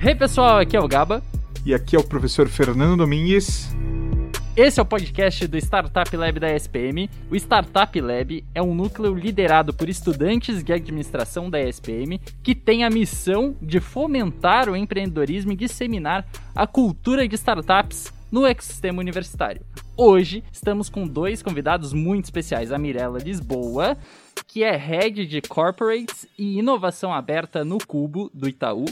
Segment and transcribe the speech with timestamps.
[0.00, 1.20] Hey pessoal, aqui é o Gaba.
[1.66, 3.68] E aqui é o professor Fernando Domingues.
[4.56, 7.10] Esse é o podcast do Startup Lab da SPM.
[7.28, 12.84] O Startup Lab é um núcleo liderado por estudantes de administração da SPM que tem
[12.84, 16.24] a missão de fomentar o empreendedorismo e disseminar
[16.54, 19.62] a cultura de startups no ecossistema universitário.
[19.96, 23.96] Hoje estamos com dois convidados muito especiais: a Mirella Lisboa,
[24.46, 28.84] que é Head de Corporates e Inovação Aberta no Cubo do Itaú,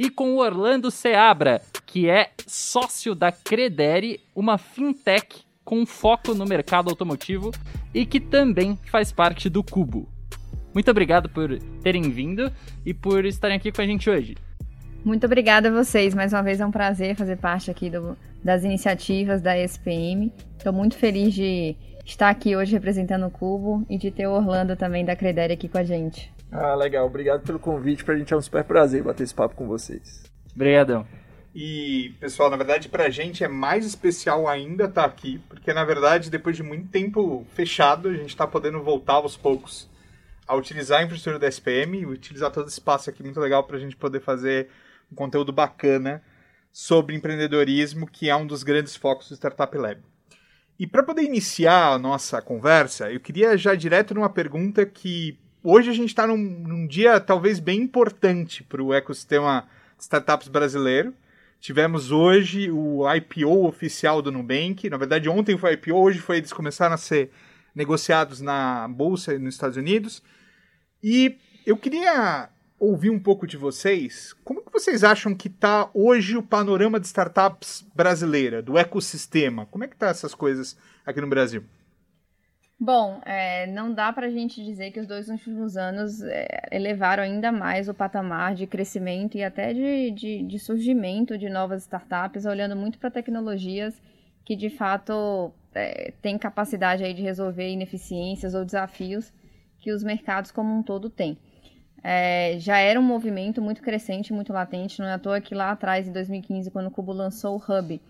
[0.00, 6.46] e com o Orlando Seabra, que é sócio da Credere, uma fintech com foco no
[6.46, 7.50] mercado automotivo
[7.92, 10.08] e que também faz parte do Cubo.
[10.72, 12.50] Muito obrigado por terem vindo
[12.86, 14.38] e por estarem aqui com a gente hoje.
[15.04, 16.14] Muito obrigada a vocês.
[16.14, 20.32] Mais uma vez é um prazer fazer parte aqui do, das iniciativas da SPM.
[20.56, 24.74] Estou muito feliz de estar aqui hoje representando o Cubo e de ter o Orlando
[24.76, 26.32] também da Credere aqui com a gente.
[26.52, 27.06] Ah, legal.
[27.06, 28.04] Obrigado pelo convite.
[28.04, 30.24] Pra gente é um super prazer bater esse papo com vocês.
[30.54, 31.06] Obrigadão.
[31.54, 36.30] E, pessoal, na verdade, pra gente é mais especial ainda estar aqui, porque, na verdade,
[36.30, 39.90] depois de muito tempo fechado, a gente está podendo voltar aos poucos
[40.46, 43.76] a utilizar a infraestrutura da SPM e utilizar todo esse espaço aqui muito legal para
[43.76, 44.68] a gente poder fazer
[45.10, 46.22] um conteúdo bacana
[46.72, 50.00] sobre empreendedorismo, que é um dos grandes focos do Startup Lab.
[50.78, 55.90] E para poder iniciar a nossa conversa, eu queria já direto numa pergunta que hoje
[55.90, 61.14] a gente está num, num, dia talvez bem importante para o ecossistema de startups brasileiro.
[61.60, 64.88] Tivemos hoje o IPO oficial do Nubank.
[64.88, 67.30] Na verdade, ontem foi IPO, hoje foi eles começaram a ser
[67.74, 70.22] negociados na bolsa nos Estados Unidos.
[71.02, 74.34] E eu queria ouvir um pouco de vocês.
[74.42, 79.66] Como que vocês acham que está hoje o panorama de startups brasileira, do ecossistema?
[79.66, 81.62] Como é que tá essas coisas aqui no Brasil?
[82.82, 87.22] Bom, é, não dá para a gente dizer que os dois últimos anos é, elevaram
[87.22, 92.46] ainda mais o patamar de crescimento e até de, de, de surgimento de novas startups,
[92.46, 94.00] olhando muito para tecnologias
[94.46, 99.30] que de fato é, têm capacidade aí de resolver ineficiências ou desafios
[99.78, 101.36] que os mercados como um todo têm.
[102.02, 105.70] É, já era um movimento muito crescente, muito latente, não é à toa que lá
[105.70, 108.00] atrás, em 2015, quando o Cubo lançou o Hub,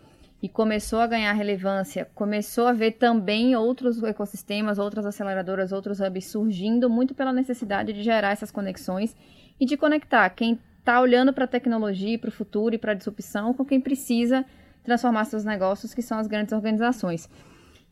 [0.42, 6.26] e começou a ganhar relevância, começou a ver também outros ecossistemas, outras aceleradoras, outros hubs
[6.26, 9.14] surgindo, muito pela necessidade de gerar essas conexões
[9.60, 12.94] e de conectar quem está olhando para a tecnologia, para o futuro e para a
[12.94, 14.44] disrupção com quem precisa
[14.82, 17.28] transformar seus negócios, que são as grandes organizações.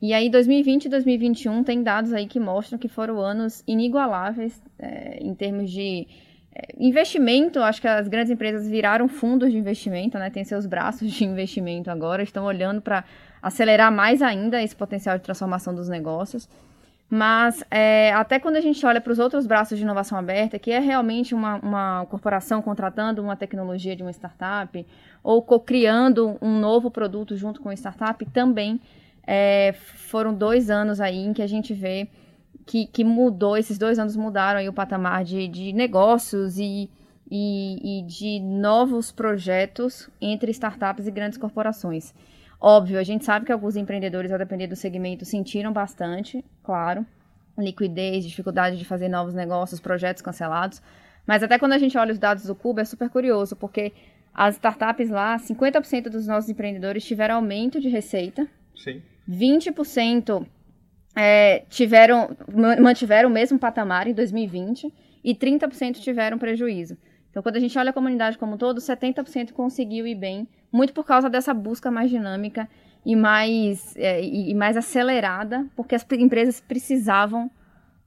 [0.00, 5.18] E aí, 2020 e 2021 tem dados aí que mostram que foram anos inigualáveis é,
[5.20, 6.06] em termos de
[6.78, 10.30] investimento, acho que as grandes empresas viraram fundos de investimento, né?
[10.30, 13.04] Tem seus braços de investimento agora, estão olhando para
[13.42, 16.48] acelerar mais ainda esse potencial de transformação dos negócios.
[17.10, 20.70] Mas é, até quando a gente olha para os outros braços de inovação aberta, que
[20.70, 24.86] é realmente uma, uma corporação contratando uma tecnologia de uma startup
[25.22, 28.78] ou co-criando um novo produto junto com a startup, também
[29.26, 32.08] é, foram dois anos aí em que a gente vê
[32.68, 36.90] que, que mudou, esses dois anos mudaram aí o patamar de, de negócios e,
[37.30, 42.12] e, e de novos projetos entre startups e grandes corporações.
[42.60, 47.06] Óbvio, a gente sabe que alguns empreendedores, a depender do segmento, sentiram bastante, claro,
[47.56, 50.82] liquidez, dificuldade de fazer novos negócios, projetos cancelados.
[51.26, 53.94] Mas até quando a gente olha os dados do Cuba, é super curioso, porque
[54.34, 58.46] as startups lá, 50% dos nossos empreendedores tiveram aumento de receita.
[58.76, 59.00] Sim.
[59.26, 60.46] 20%
[61.20, 62.30] é, tiveram,
[62.80, 66.96] mantiveram o mesmo patamar em 2020 e 30% tiveram prejuízo.
[67.28, 70.92] Então, quando a gente olha a comunidade como um todo, 70% conseguiu ir bem, muito
[70.92, 72.68] por causa dessa busca mais dinâmica
[73.04, 77.50] e mais, é, e mais acelerada, porque as empresas precisavam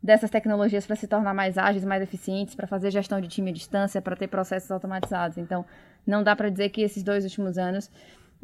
[0.01, 3.53] dessas tecnologias para se tornar mais ágeis, mais eficientes, para fazer gestão de time à
[3.53, 5.37] distância, para ter processos automatizados.
[5.37, 5.65] Então,
[6.07, 7.91] não dá para dizer que esses dois últimos anos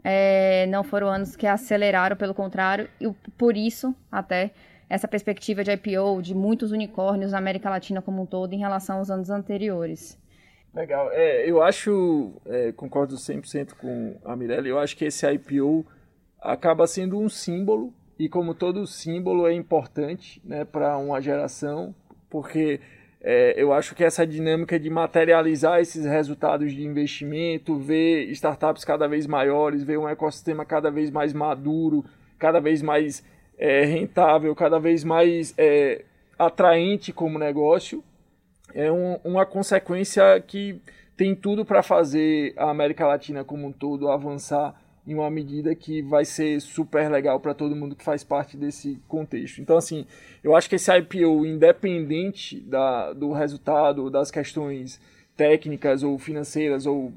[0.03, 4.51] é, não foram anos que aceleraram, pelo contrário, e por isso, até,
[4.89, 8.99] essa perspectiva de IPO de muitos unicórnios na América Latina como um todo em relação
[8.99, 10.17] aos anos anteriores.
[10.73, 11.09] Legal.
[11.11, 15.85] É, eu acho, é, concordo 100% com a Mirella, eu acho que esse IPO
[16.39, 21.93] acaba sendo um símbolo, e como todo símbolo é importante né, para uma geração,
[22.29, 22.79] porque
[23.21, 29.07] é, eu acho que essa dinâmica de materializar esses resultados de investimento, ver startups cada
[29.07, 32.05] vez maiores, ver um ecossistema cada vez mais maduro,
[32.37, 33.23] cada vez mais
[33.57, 36.03] é, rentável, cada vez mais é,
[36.37, 38.03] atraente como negócio,
[38.73, 40.79] é um, uma consequência que
[41.15, 46.01] tem tudo para fazer a América Latina como um todo avançar em uma medida que
[46.01, 49.61] vai ser super legal para todo mundo que faz parte desse contexto.
[49.61, 50.05] Então, assim,
[50.43, 54.99] eu acho que esse IPO, independente da, do resultado, das questões
[55.37, 57.13] técnicas ou financeiras ou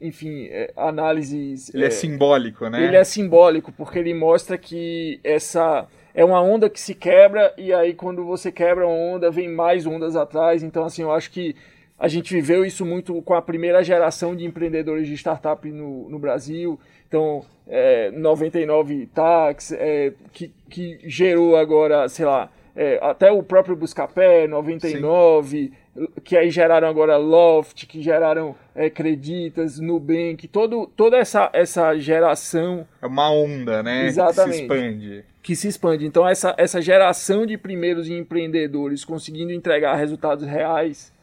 [0.00, 1.72] enfim, é, análises.
[1.72, 2.82] Ele é, é, simbólico, né?
[2.82, 7.72] Ele é simbólico, porque ele mostra que essa é uma onda que se quebra, e
[7.72, 10.62] aí quando você quebra uma onda, vem mais ondas atrás.
[10.62, 11.54] Então, assim, eu acho que
[11.98, 16.18] a gente viveu isso muito com a primeira geração de empreendedores de startup no, no
[16.18, 16.78] Brasil.
[17.08, 23.74] Então, é, 99 Tax, é, que, que gerou agora, sei lá, é, até o próprio
[23.74, 26.08] Buscapé, 99, Sim.
[26.22, 32.86] que aí geraram agora Loft, que geraram é, Creditas, Nubank, todo, toda essa, essa geração.
[33.00, 34.06] É uma onda, né?
[34.06, 34.50] Exatamente.
[34.50, 35.24] Que se expande.
[35.42, 36.06] Que se expande.
[36.06, 41.15] Então, essa, essa geração de primeiros empreendedores conseguindo entregar resultados reais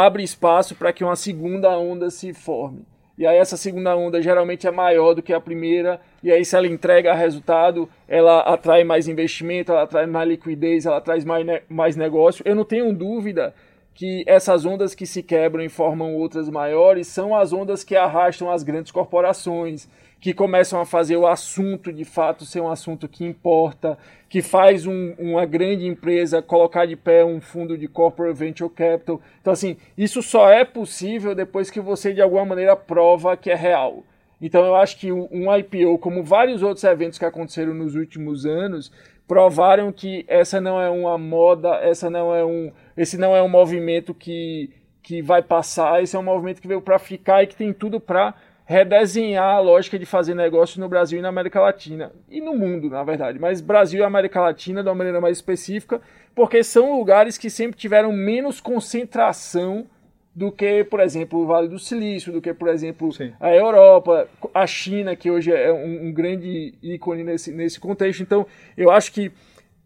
[0.00, 2.84] abre espaço para que uma segunda onda se forme.
[3.16, 6.56] E aí essa segunda onda geralmente é maior do que a primeira, e aí se
[6.56, 11.60] ela entrega resultado, ela atrai mais investimento, ela atrai mais liquidez, ela traz mais, ne
[11.68, 12.42] mais negócio.
[12.46, 13.54] Eu não tenho dúvida
[13.94, 18.50] que essas ondas que se quebram e formam outras maiores são as ondas que arrastam
[18.50, 19.88] as grandes corporações,
[20.22, 23.98] que começam a fazer o assunto de fato ser um assunto que importa,
[24.28, 29.20] que faz um, uma grande empresa colocar de pé um fundo de corporate venture capital.
[29.40, 33.56] Então, assim, isso só é possível depois que você de alguma maneira prova que é
[33.56, 34.04] real.
[34.40, 38.92] Então, eu acho que um IPO, como vários outros eventos que aconteceram nos últimos anos,
[39.26, 43.48] provaram que essa não é uma moda, essa não é um, esse não é um
[43.48, 44.70] movimento que,
[45.02, 47.98] que vai passar, esse é um movimento que veio para ficar e que tem tudo
[47.98, 48.34] para
[48.72, 52.10] redesenhar a lógica de fazer negócio no Brasil e na América Latina.
[52.28, 53.38] E no mundo, na verdade.
[53.38, 56.00] Mas Brasil e América Latina de uma maneira mais específica,
[56.34, 59.86] porque são lugares que sempre tiveram menos concentração
[60.34, 63.34] do que, por exemplo, o Vale do Silício, do que, por exemplo, Sim.
[63.38, 68.22] a Europa, a China, que hoje é um, um, grande ícone nesse, nesse contexto.
[68.22, 69.30] Então, eu acho que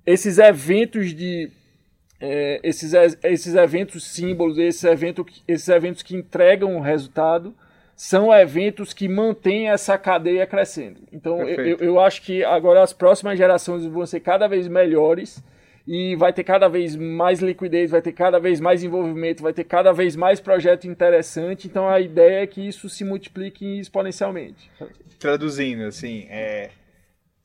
[0.06, 1.50] esses eventos de.
[2.18, 7.54] É, esses, esses eventos símbolos, esses, evento, esses eventos que entregam o resultado,
[7.96, 11.00] são eventos que mantêm essa cadeia crescendo.
[11.10, 15.42] Então, eu, eu, acho que agora as próximas gerações vão ser cada vez melhores
[15.86, 19.64] e vai ter cada vez mais liquidez, vai ter cada vez mais envolvimento, vai ter
[19.64, 21.66] cada vez mais projeto interessante.
[21.66, 24.70] Então, a ideia é que isso se multiplique exponencialmente.
[25.18, 26.68] Traduzindo, assim, é,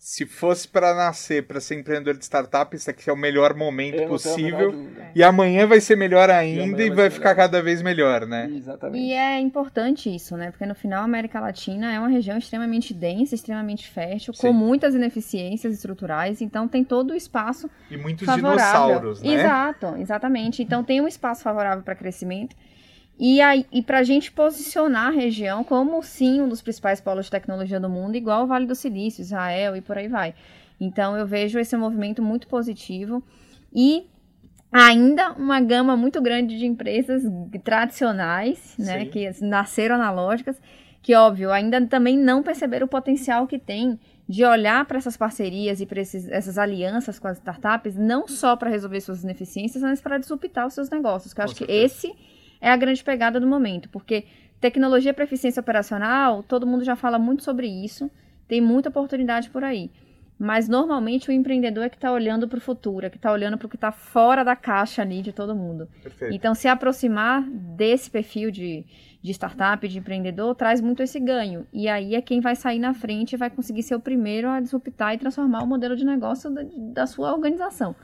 [0.04, 4.08] se fosse para nascer, para ser empreendedor de startup, isso aqui é o melhor momento
[4.08, 4.74] possível.
[5.14, 7.44] E amanhã vai ser melhor ainda e, e vai, vai ficar melhor.
[7.44, 8.50] cada vez melhor, né?
[8.52, 9.06] Exatamente.
[9.06, 10.50] E é importante isso, né?
[10.50, 14.48] Porque no final a América Latina é uma região extremamente densa, extremamente fértil, Sim.
[14.48, 18.58] com muitas ineficiências estruturais, então tem todo o espaço E muitos favorável.
[18.58, 19.34] dinossauros, né?
[19.36, 20.64] Exato, exatamente.
[20.64, 22.56] Então tem um espaço favorável para crescimento.
[23.20, 23.40] E,
[23.72, 27.80] e para a gente posicionar a região como, sim, um dos principais polos de tecnologia
[27.80, 30.34] do mundo, igual o Vale do Silício, Israel e por aí vai.
[30.80, 33.24] Então, eu vejo esse movimento muito positivo
[33.72, 34.08] e
[34.72, 37.24] ainda uma gama muito grande de empresas
[37.64, 40.60] tradicionais, né, que nasceram analógicas,
[41.02, 45.82] que, óbvio, ainda também não perceberam o potencial que tem de olhar para essas parcerias
[45.82, 50.18] e para essas alianças com as startups, não só para resolver suas ineficiências, mas para
[50.18, 51.34] disruptar os seus negócios.
[51.34, 52.14] Que eu acho que esse
[52.62, 54.26] é a grande pegada do momento, porque
[54.62, 58.10] tecnologia para eficiência operacional, todo mundo já fala muito sobre isso,
[58.48, 59.90] tem muita oportunidade por aí.
[60.38, 63.60] Mas normalmente o empreendedor é que está olhando para o futuro, é que está olhando
[63.60, 65.88] para o que está fora da caixa ali de todo mundo.
[66.02, 66.34] Perfeito.
[66.34, 68.84] Então, se aproximar desse perfil de,
[69.22, 71.68] de startup, de empreendedor, traz muito esse ganho.
[71.72, 74.60] E aí é quem vai sair na frente e vai conseguir ser o primeiro a
[74.60, 77.96] disruptar e transformar o modelo de negócio da, da sua organização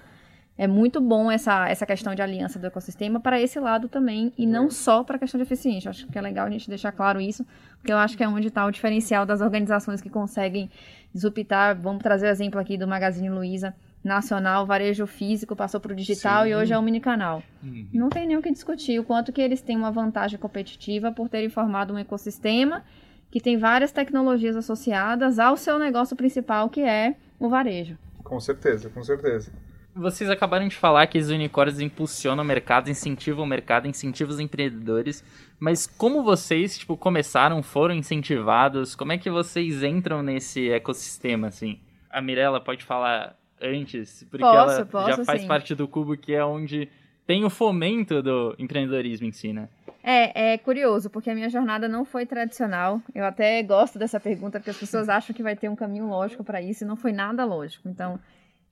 [0.57, 4.47] é muito bom essa, essa questão de aliança do ecossistema para esse lado também, e
[4.47, 5.89] não só para a questão de eficiência.
[5.89, 7.45] acho que é legal a gente deixar claro isso,
[7.77, 10.69] porque eu acho que é onde está o diferencial das organizações que conseguem
[11.13, 11.79] disruptar.
[11.79, 16.43] Vamos trazer o exemplo aqui do Magazine Luiza, nacional, varejo físico, passou para o digital
[16.43, 16.49] Sim.
[16.49, 17.43] e hoje é um mini-canal.
[17.61, 17.87] Uhum.
[17.93, 21.29] Não tem nem o que discutir o quanto que eles têm uma vantagem competitiva por
[21.29, 22.83] terem formado um ecossistema
[23.29, 27.97] que tem várias tecnologias associadas ao seu negócio principal, que é o varejo.
[28.23, 29.51] Com certeza, com certeza
[29.97, 34.39] vocês acabaram de falar que os unicórnios impulsionam o mercado, incentivam o mercado, incentivam os
[34.39, 35.23] empreendedores.
[35.59, 38.95] Mas como vocês, tipo, começaram, foram incentivados?
[38.95, 41.79] Como é que vocês entram nesse ecossistema, assim?
[42.09, 45.47] A Mirella pode falar antes, porque posso, ela posso, já faz sim.
[45.47, 46.87] parte do Cubo, que é onde
[47.25, 49.67] tem o fomento do empreendedorismo em si, né?
[50.03, 53.01] É, é curioso, porque a minha jornada não foi tradicional.
[53.13, 56.43] Eu até gosto dessa pergunta, porque as pessoas acham que vai ter um caminho lógico
[56.43, 57.89] para isso, e não foi nada lógico.
[57.89, 58.17] Então,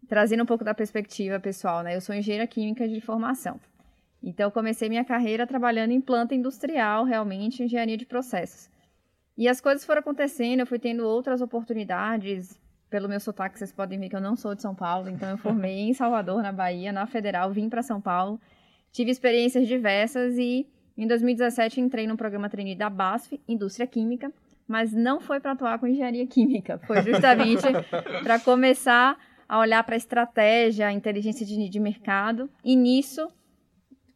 [0.08, 1.96] trazendo um pouco da perspectiva pessoal, né?
[1.96, 3.60] Eu sou engenheira química de formação.
[4.22, 8.70] Então, comecei minha carreira trabalhando em planta industrial, realmente, engenharia de processos.
[9.38, 12.60] E as coisas foram acontecendo, eu fui tendo outras oportunidades.
[12.90, 15.38] Pelo meu sotaque, vocês podem ver que eu não sou de São Paulo, então eu
[15.38, 18.40] formei em Salvador, na Bahia, na Federal, vim para São Paulo.
[18.92, 20.66] Tive experiências diversas e
[20.98, 24.32] Em 2017, entrei no programa trainee da BASF, Indústria Química,
[24.66, 27.64] mas não foi para atuar com engenharia química, foi justamente
[28.24, 33.28] para começar a olhar para a estratégia, a inteligência de, de mercado, e nisso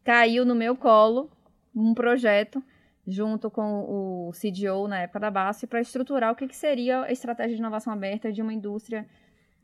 [0.03, 1.29] caiu no meu colo
[1.75, 2.63] um projeto
[3.07, 7.11] junto com o CDO na época da BASF para estruturar o que, que, seria a
[7.11, 9.07] estratégia de inovação aberta de uma indústria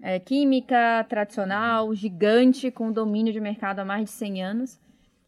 [0.01, 4.79] é, química tradicional, gigante, com domínio de mercado há mais de 100 anos.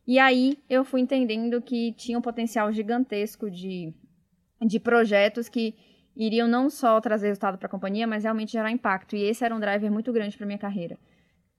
[0.06, 3.94] E aí eu fui entendendo que tinha um potencial gigantesco de,
[4.66, 5.76] de projetos que
[6.18, 9.16] iriam não só trazer resultado para a companhia, mas realmente gerar impacto.
[9.16, 10.98] E esse era um driver muito grande para minha carreira.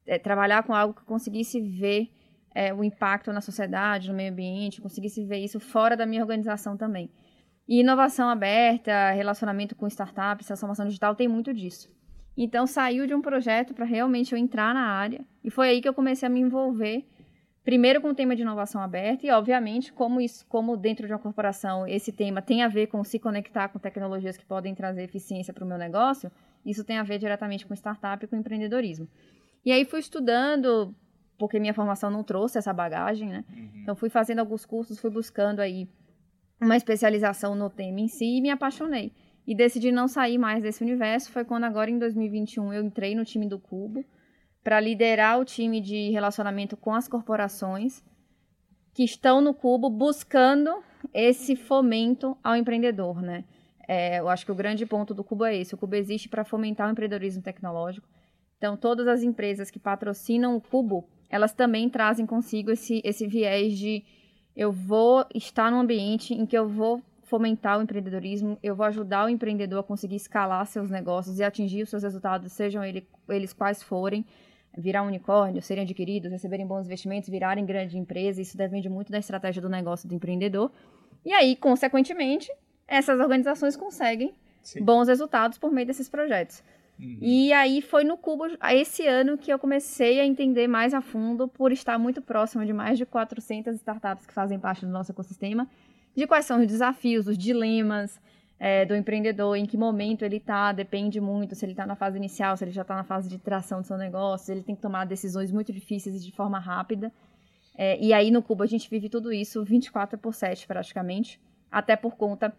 [0.04, 2.10] É, trabalhar com algo que conseguisse ver
[2.54, 6.76] é, o impacto na sociedade, no meio ambiente, conseguisse ver isso fora da minha organização
[6.76, 7.08] também.
[7.68, 11.88] E inovação aberta, relacionamento com startups, transformação digital, tem muito disso.
[12.36, 15.24] Então saiu de um projeto para realmente eu entrar na área.
[15.44, 17.04] E foi aí que eu comecei a me envolver
[17.68, 21.18] primeiro com o tema de inovação aberta e, obviamente, como isso, como dentro de uma
[21.18, 25.52] corporação esse tema tem a ver com se conectar com tecnologias que podem trazer eficiência
[25.52, 26.32] para o meu negócio,
[26.64, 29.06] isso tem a ver diretamente com startup e com empreendedorismo.
[29.66, 30.94] E aí fui estudando,
[31.36, 33.44] porque minha formação não trouxe essa bagagem, né?
[33.54, 33.70] Uhum.
[33.82, 35.86] Então fui fazendo alguns cursos, fui buscando aí
[36.58, 39.12] uma especialização no tema em si e me apaixonei.
[39.46, 41.30] E decidi não sair mais desse universo.
[41.30, 44.02] Foi quando agora em 2021 eu entrei no time do Cubo
[44.68, 48.04] para liderar o time de relacionamento com as corporações
[48.92, 50.84] que estão no Cubo buscando
[51.14, 53.44] esse fomento ao empreendedor, né?
[53.88, 55.74] É, eu acho que o grande ponto do Cubo é esse.
[55.74, 58.06] O Cubo existe para fomentar o empreendedorismo tecnológico.
[58.58, 63.72] Então, todas as empresas que patrocinam o Cubo, elas também trazem consigo esse, esse viés
[63.78, 64.04] de
[64.54, 69.24] eu vou estar num ambiente em que eu vou fomentar o empreendedorismo, eu vou ajudar
[69.24, 73.54] o empreendedor a conseguir escalar seus negócios e atingir os seus resultados, sejam ele, eles
[73.54, 74.26] quais forem
[74.78, 79.18] virar um unicórnio, serem adquiridos, receberem bons investimentos, virarem grande empresa, isso depende muito da
[79.18, 80.70] estratégia do negócio do empreendedor.
[81.24, 82.50] E aí, consequentemente,
[82.86, 84.32] essas organizações conseguem
[84.62, 84.82] Sim.
[84.82, 86.62] bons resultados por meio desses projetos.
[86.98, 87.18] Uhum.
[87.20, 91.48] E aí foi no Cubo, esse ano, que eu comecei a entender mais a fundo,
[91.48, 95.68] por estar muito próximo de mais de 400 startups que fazem parte do nosso ecossistema,
[96.14, 98.20] de quais são os desafios, os dilemas,
[98.60, 102.16] é, do empreendedor, em que momento ele está, depende muito se ele está na fase
[102.16, 104.82] inicial, se ele já está na fase de tração do seu negócio, ele tem que
[104.82, 107.12] tomar decisões muito difíceis e de forma rápida.
[107.76, 111.94] É, e aí no Cuba a gente vive tudo isso 24 por 7 praticamente, até
[111.94, 112.52] por conta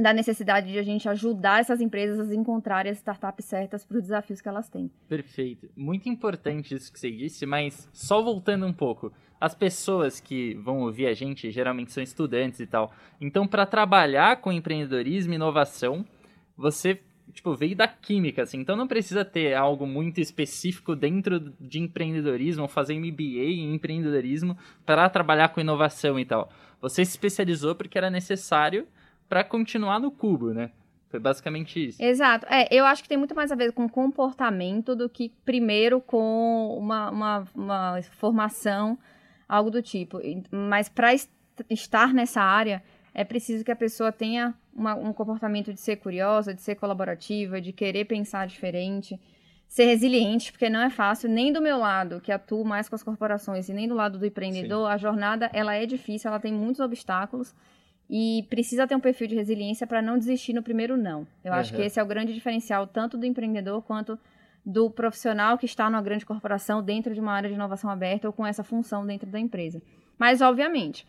[0.00, 4.02] da necessidade de a gente ajudar essas empresas a encontrarem as startups certas para os
[4.02, 4.90] desafios que elas têm.
[5.08, 5.68] Perfeito.
[5.76, 10.80] Muito importante isso que você disse, mas só voltando um pouco as pessoas que vão
[10.80, 12.92] ouvir a gente geralmente são estudantes e tal.
[13.20, 16.04] Então, para trabalhar com empreendedorismo e inovação,
[16.56, 17.00] você
[17.32, 18.58] tipo veio da química, assim.
[18.58, 25.08] Então, não precisa ter algo muito específico dentro de empreendedorismo, fazer MBA em empreendedorismo para
[25.10, 26.50] trabalhar com inovação e tal.
[26.80, 28.86] Você se especializou porque era necessário
[29.28, 30.70] para continuar no cubo, né?
[31.08, 32.02] Foi basicamente isso.
[32.02, 32.44] Exato.
[32.50, 36.76] É, eu acho que tem muito mais a ver com comportamento do que primeiro com
[36.76, 38.98] uma, uma, uma formação
[39.48, 40.20] algo do tipo.
[40.50, 41.10] Mas para
[41.70, 42.82] estar nessa área,
[43.14, 47.60] é preciso que a pessoa tenha uma, um comportamento de ser curiosa, de ser colaborativa,
[47.60, 49.20] de querer pensar diferente,
[49.68, 53.02] ser resiliente, porque não é fácil, nem do meu lado, que atuo mais com as
[53.02, 54.94] corporações, e nem do lado do empreendedor, Sim.
[54.94, 57.54] a jornada ela é difícil, ela tem muitos obstáculos.
[58.08, 61.26] E precisa ter um perfil de resiliência para não desistir no primeiro não.
[61.42, 61.58] Eu uhum.
[61.58, 64.18] acho que esse é o grande diferencial, tanto do empreendedor quanto
[64.64, 68.32] do profissional que está numa grande corporação dentro de uma área de inovação aberta ou
[68.32, 69.82] com essa função dentro da empresa.
[70.18, 71.06] Mas, obviamente,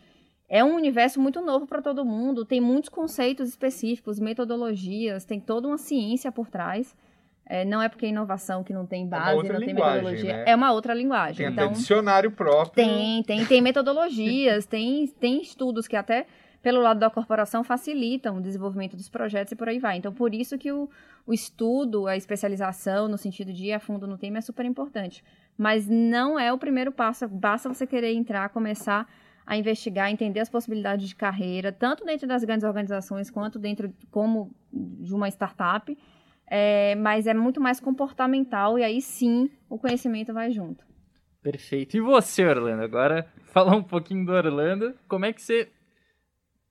[0.48, 5.66] é um universo muito novo para todo mundo, tem muitos conceitos específicos, metodologias, tem toda
[5.66, 6.94] uma ciência por trás.
[7.48, 10.32] É, não é porque é inovação que não tem é base, é não tem metodologia.
[10.32, 10.44] Né?
[10.48, 11.36] É uma outra linguagem.
[11.36, 12.84] Tem então, até dicionário próprio.
[12.84, 16.26] Tem, tem, tem metodologias, tem, tem estudos que até
[16.62, 19.96] pelo lado da corporação facilitam o desenvolvimento dos projetos e por aí vai.
[19.96, 20.88] Então, por isso que o,
[21.26, 25.24] o estudo, a especialização no sentido de ir a fundo no tema é super importante.
[25.56, 29.08] Mas não é o primeiro passo, basta você querer entrar, começar
[29.46, 34.50] a investigar, entender as possibilidades de carreira, tanto dentro das grandes organizações quanto dentro como
[34.72, 35.96] de uma startup.
[36.48, 40.84] É, mas é muito mais comportamental e aí sim o conhecimento vai junto.
[41.42, 41.96] Perfeito.
[41.96, 42.82] E você, Orlando?
[42.82, 44.94] Agora falar um pouquinho do Orlando.
[45.08, 45.68] Como é que você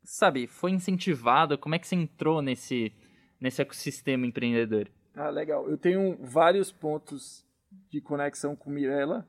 [0.06, 1.58] sabe, foi incentivado?
[1.58, 2.94] Como é que você entrou nesse,
[3.40, 4.88] nesse ecossistema empreendedor?
[5.16, 5.70] Ah, legal.
[5.70, 7.46] Eu tenho vários pontos
[7.90, 9.28] de conexão com Mirella,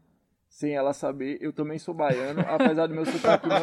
[0.49, 1.39] sem ela saber.
[1.41, 3.61] Eu também sou baiano, apesar do meu sotaque não...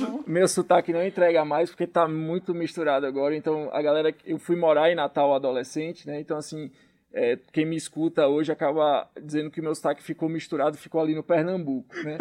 [0.00, 3.36] meu, meu sotaque não entrega mais, porque tá muito misturado agora.
[3.36, 4.14] Então, a galera...
[4.24, 6.20] Eu fui morar em Natal adolescente, né?
[6.20, 6.70] Então, assim,
[7.12, 11.22] é, quem me escuta hoje acaba dizendo que meu sotaque ficou misturado, ficou ali no
[11.22, 12.18] Pernambuco, né?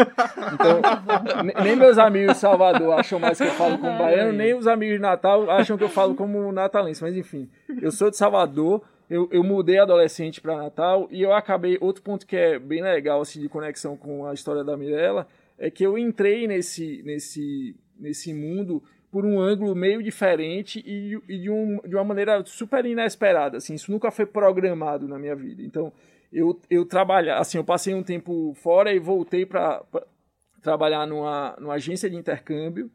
[0.53, 0.81] Então,
[1.63, 4.95] nem meus amigos de Salvador acham mais que eu falo como baiano, nem os amigos
[4.95, 7.49] de Natal acham que eu falo como natalense, mas enfim,
[7.81, 12.25] eu sou de Salvador, eu, eu mudei adolescente para Natal e eu acabei, outro ponto
[12.25, 15.27] que é bem legal, assim, de conexão com a história da Mirella,
[15.57, 21.39] é que eu entrei nesse, nesse, nesse mundo por um ângulo meio diferente e, e
[21.39, 23.57] de, um, de uma maneira super inesperada.
[23.57, 25.61] Assim, isso nunca foi programado na minha vida.
[25.61, 25.91] Então,
[26.31, 26.87] eu, eu
[27.37, 29.81] assim, eu passei um tempo fora e voltei para
[30.61, 32.91] trabalhar numa, numa agência de intercâmbio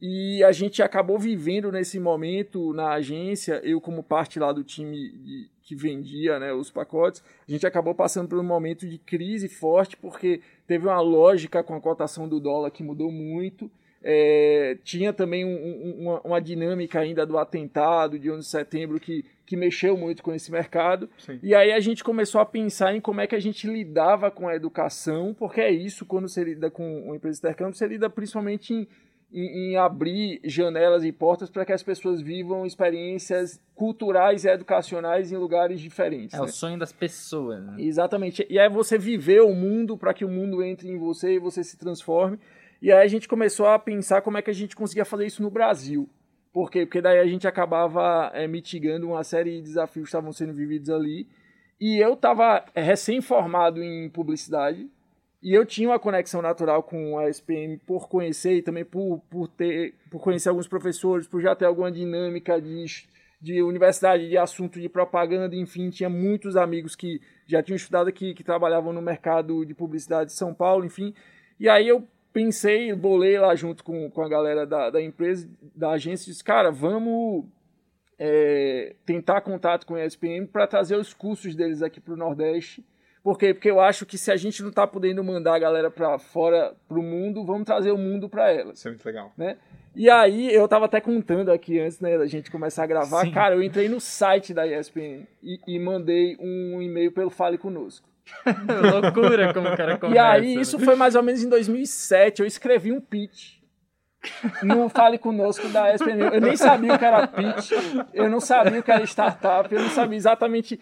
[0.00, 5.10] e a gente acabou vivendo nesse momento na agência, eu como parte lá do time
[5.10, 9.48] de, que vendia né, os pacotes, a gente acabou passando por um momento de crise
[9.48, 13.68] forte porque teve uma lógica com a cotação do dólar que mudou muito
[14.02, 19.00] é, tinha também um, um, uma, uma, dinâmica ainda do atentado de 11 de setembro
[19.00, 21.08] que, que mexeu muito com esse mercado.
[21.18, 21.38] Sim.
[21.42, 24.46] E aí a gente começou a pensar em como é que a gente lidava com
[24.46, 28.08] a educação, porque é isso, quando você lida com uma empresa de intercâmbio, você lida
[28.08, 28.86] principalmente em,
[29.32, 35.32] em, em abrir janelas e portas para que as pessoas vivam experiências culturais e educacionais
[35.32, 36.34] em lugares diferentes.
[36.34, 36.44] É né?
[36.44, 37.64] o sonho das pessoas.
[37.64, 37.76] Né?
[37.78, 38.46] Exatamente.
[38.48, 41.64] E é você viver o mundo para que o mundo entre em você e você
[41.64, 42.38] se transforme.
[42.80, 45.42] E aí a gente começou a pensar como é que a gente conseguia fazer isso
[45.42, 46.08] no Brasil.
[46.52, 46.86] Por quê?
[46.86, 50.90] Porque daí a gente acabava é, mitigando uma série de desafios que estavam sendo vividos
[50.90, 51.28] ali.
[51.80, 54.88] E eu estava eh, recém-formado em publicidade.
[55.40, 59.46] E eu tinha uma conexão natural com a SPM por conhecer e também por, por,
[59.46, 62.84] ter, por conhecer alguns professores, por já ter alguma dinâmica de,
[63.40, 68.34] de universidade, de assunto de propaganda, enfim, tinha muitos amigos que já tinham estudado aqui,
[68.34, 71.14] que trabalhavam no mercado de publicidade de São Paulo, enfim.
[71.60, 72.04] E aí eu
[72.38, 76.70] pensei, bolei lá junto com, com a galera da, da empresa, da agência, disse, cara,
[76.70, 77.46] vamos
[78.16, 82.86] é, tentar contato com a ESPM para trazer os cursos deles aqui para o Nordeste.
[83.24, 83.52] Por quê?
[83.52, 86.76] Porque eu acho que se a gente não está podendo mandar a galera para fora,
[86.86, 88.72] para o mundo, vamos trazer o mundo para ela.
[88.72, 89.32] Isso é muito legal.
[89.36, 89.56] Né?
[89.96, 93.32] E aí, eu estava até contando aqui antes né, da gente começar a gravar, Sim.
[93.32, 98.08] cara, eu entrei no site da ESPN e, e mandei um e-mail pelo Fale Conosco.
[99.02, 100.16] Loucura como o cara começa.
[100.16, 100.62] E aí, né?
[100.62, 102.40] isso foi mais ou menos em 2007.
[102.40, 103.58] Eu escrevi um pitch
[104.62, 106.34] no Fale Conosco da ESPN.
[106.34, 107.72] Eu nem sabia o que era pitch,
[108.12, 110.80] eu não sabia o que era startup, eu não sabia exatamente.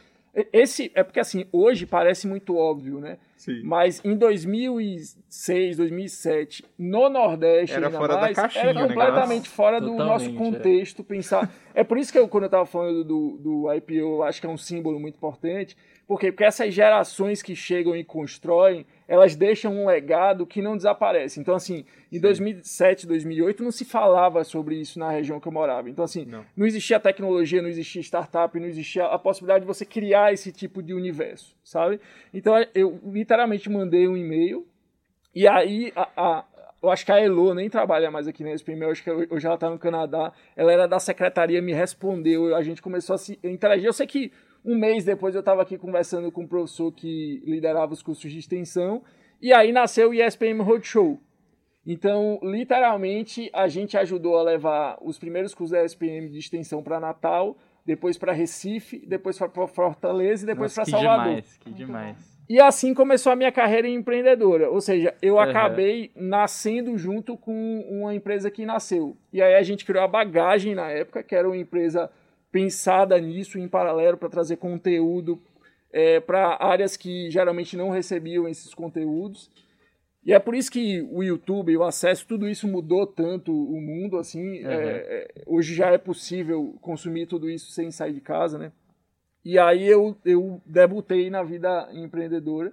[0.53, 3.19] Esse é porque assim, hoje parece muito óbvio, né?
[3.37, 3.63] Sim.
[3.63, 9.95] Mas em 2006, 2007, no Nordeste, era fora mais, da caixinha, era completamente fora do
[9.95, 10.33] nosso é.
[10.33, 11.03] contexto.
[11.03, 11.05] É.
[11.05, 11.51] Pensar.
[11.75, 14.47] É por isso que eu, quando eu estava falando do, do IPO, eu acho que
[14.47, 16.31] é um símbolo muito importante por quê?
[16.31, 21.39] Porque essas gerações que chegam e constroem, elas deixam um legado que não desaparece.
[21.41, 22.21] Então, assim, em Sim.
[22.21, 25.89] 2007, 2008, não se falava sobre isso na região que eu morava.
[25.89, 26.45] Então, assim, não.
[26.57, 30.83] não existia tecnologia, não existia startup, não existia a possibilidade de você criar esse tipo
[30.83, 32.01] de universo, sabe?
[32.33, 34.67] Então, eu literalmente mandei um e-mail
[35.35, 36.45] e aí a, a
[36.83, 39.45] eu acho que a Elo nem trabalha mais aqui na SPM, eu acho que hoje
[39.45, 40.33] ela está no Canadá.
[40.55, 43.87] Ela era da secretaria, me respondeu, a gente começou a se interagir.
[43.87, 44.31] Eu sei que
[44.67, 48.39] um mês depois eu estava aqui conversando com um professor que liderava os cursos de
[48.39, 49.03] extensão,
[49.41, 51.21] e aí nasceu o ESPM Roadshow.
[51.87, 56.99] Então, literalmente, a gente ajudou a levar os primeiros cursos da ESPM de extensão para
[56.99, 61.27] Natal, depois para Recife, depois para Fortaleza e depois para Salvador.
[61.27, 62.37] Demais, que demais.
[62.49, 64.69] E assim começou a minha carreira empreendedora.
[64.71, 65.41] Ou seja, eu uhum.
[65.41, 69.17] acabei nascendo junto com uma empresa que nasceu.
[69.33, 72.11] E aí a gente criou a Bagagem na época, que era uma empresa
[72.57, 75.39] pensada nisso em paralelo para trazer conteúdo
[75.93, 79.51] é, para áreas que geralmente não recebiam esses conteúdos.
[80.25, 84.17] E é por isso que o YouTube, o acesso, tudo isso mudou tanto o mundo,
[84.17, 84.65] assim.
[84.65, 84.71] Uhum.
[84.71, 88.73] É, hoje já é possível consumir tudo isso sem sair de casa, né?
[89.45, 92.73] E aí eu, eu debutei na vida empreendedora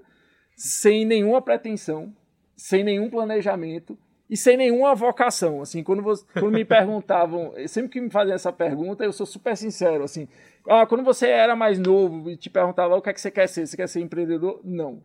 [0.55, 2.15] sem nenhuma pretensão,
[2.55, 3.97] sem nenhum planejamento
[4.29, 5.61] e sem nenhuma vocação.
[5.61, 9.55] Assim, quando, você, quando me perguntavam, sempre que me fazem essa pergunta, eu sou super
[9.55, 10.03] sincero.
[10.03, 10.27] Assim,
[10.67, 13.47] ah, quando você era mais novo e te perguntava o que é que você quer
[13.47, 14.61] ser, você quer ser empreendedor?
[14.63, 15.01] Não.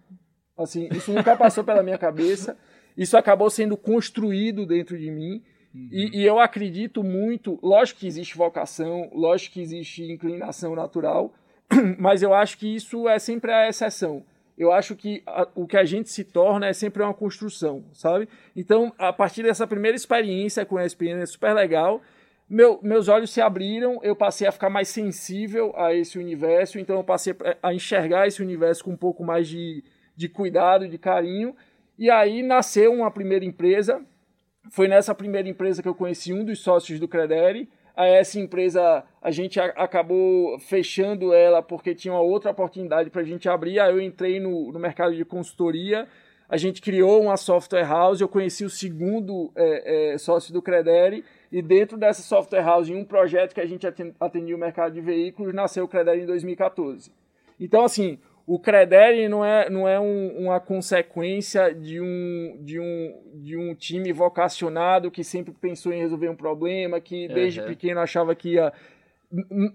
[0.56, 2.56] Assim, isso nunca passou pela minha cabeça.
[2.96, 5.42] Isso acabou sendo construído dentro de mim.
[5.74, 5.88] Uhum.
[5.92, 11.32] E, e, eu acredito muito, lógico que existe vocação, lógico que existe inclinação natural,
[11.98, 14.24] mas eu acho que isso é sempre a exceção
[14.58, 18.28] eu acho que a, o que a gente se torna é sempre uma construção, sabe?
[18.56, 22.02] Então, a partir dessa primeira experiência com a ESPN é super legal.
[22.50, 26.96] Meu, meus olhos se abriram, eu passei a ficar mais sensível a esse universo, então
[26.96, 29.84] eu passei a enxergar esse universo com um pouco mais de,
[30.16, 31.54] de cuidado, de carinho.
[31.96, 34.02] E aí nasceu uma primeira empresa.
[34.70, 37.68] Foi nessa primeira empresa que eu conheci um dos sócios do Credere.
[38.06, 43.48] Essa empresa, a gente acabou fechando ela porque tinha uma outra oportunidade para a gente
[43.48, 43.80] abrir.
[43.80, 46.06] Aí eu entrei no, no mercado de consultoria,
[46.48, 51.24] a gente criou uma software house, eu conheci o segundo é, é, sócio do Credere,
[51.50, 53.86] e dentro dessa software house, em um projeto que a gente
[54.20, 57.10] atendia o mercado de veículos, nasceu o Credere em 2014.
[57.60, 63.14] Então, assim, o Credere não é, não é um, uma consequência de um, de, um,
[63.34, 67.66] de um time vocacionado que sempre pensou em resolver um problema, que desde uhum.
[67.66, 68.72] pequeno achava que ia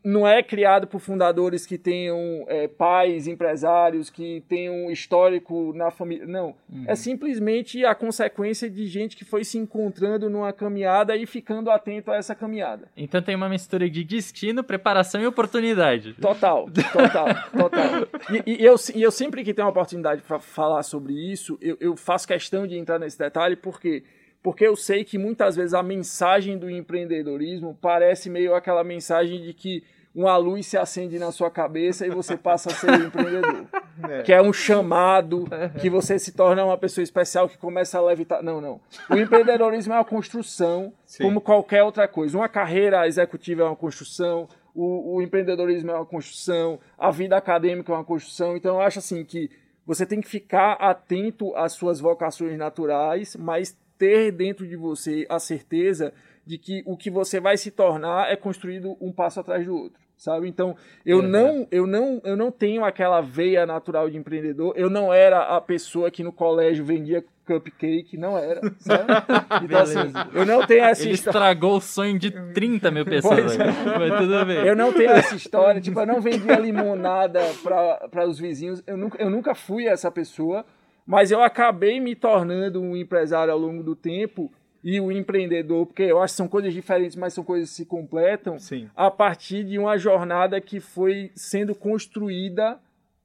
[0.03, 6.25] não é criado por fundadores que tenham é, pais empresários, que tenham histórico na família.
[6.25, 6.55] Não.
[6.67, 6.85] Uhum.
[6.87, 12.09] É simplesmente a consequência de gente que foi se encontrando numa caminhada e ficando atento
[12.09, 12.89] a essa caminhada.
[12.97, 16.13] Então tem uma mistura de destino, preparação e oportunidade.
[16.13, 18.07] Total, total, total.
[18.45, 21.77] E, e, eu, e eu sempre que tenho uma oportunidade para falar sobre isso, eu,
[21.79, 24.03] eu faço questão de entrar nesse detalhe, porque?
[24.43, 29.53] Porque eu sei que muitas vezes a mensagem do empreendedorismo parece meio aquela mensagem de
[29.53, 33.65] que uma luz se acende na sua cabeça e você passa a ser um empreendedor.
[34.09, 34.23] É.
[34.23, 35.45] Que é um chamado,
[35.79, 38.41] que você se torna uma pessoa especial que começa a levitar.
[38.41, 38.81] Não, não.
[39.07, 41.23] O empreendedorismo é uma construção, Sim.
[41.23, 42.35] como qualquer outra coisa.
[42.35, 47.93] Uma carreira executiva é uma construção, o, o empreendedorismo é uma construção, a vida acadêmica
[47.93, 48.57] é uma construção.
[48.57, 49.51] Então eu acho assim que
[49.85, 55.39] você tem que ficar atento às suas vocações naturais, mas ter dentro de você a
[55.39, 56.13] certeza
[56.45, 60.01] de que o que você vai se tornar é construído um passo atrás do outro,
[60.17, 60.49] sabe?
[60.49, 61.27] Então, eu uhum.
[61.29, 64.73] não, eu não, eu não tenho aquela veia natural de empreendedor.
[64.75, 69.05] Eu não era a pessoa que no colégio vendia cupcake, não era, sabe?
[69.63, 69.99] Então, assim,
[70.33, 71.37] eu não tenho essa Ele história.
[71.37, 73.57] estragou o sonho de 30 mil pessoas.
[73.57, 73.65] É.
[73.65, 74.67] Mas tudo bem.
[74.67, 78.83] Eu não tenho essa história, tipo, eu não vendia limonada para os vizinhos.
[78.85, 80.65] Eu nunca, eu nunca fui essa pessoa
[81.05, 84.51] mas eu acabei me tornando um empresário ao longo do tempo
[84.83, 87.85] e o empreendedor, porque eu acho que são coisas diferentes, mas são coisas que se
[87.85, 88.89] completam, Sim.
[88.95, 92.79] a partir de uma jornada que foi sendo construída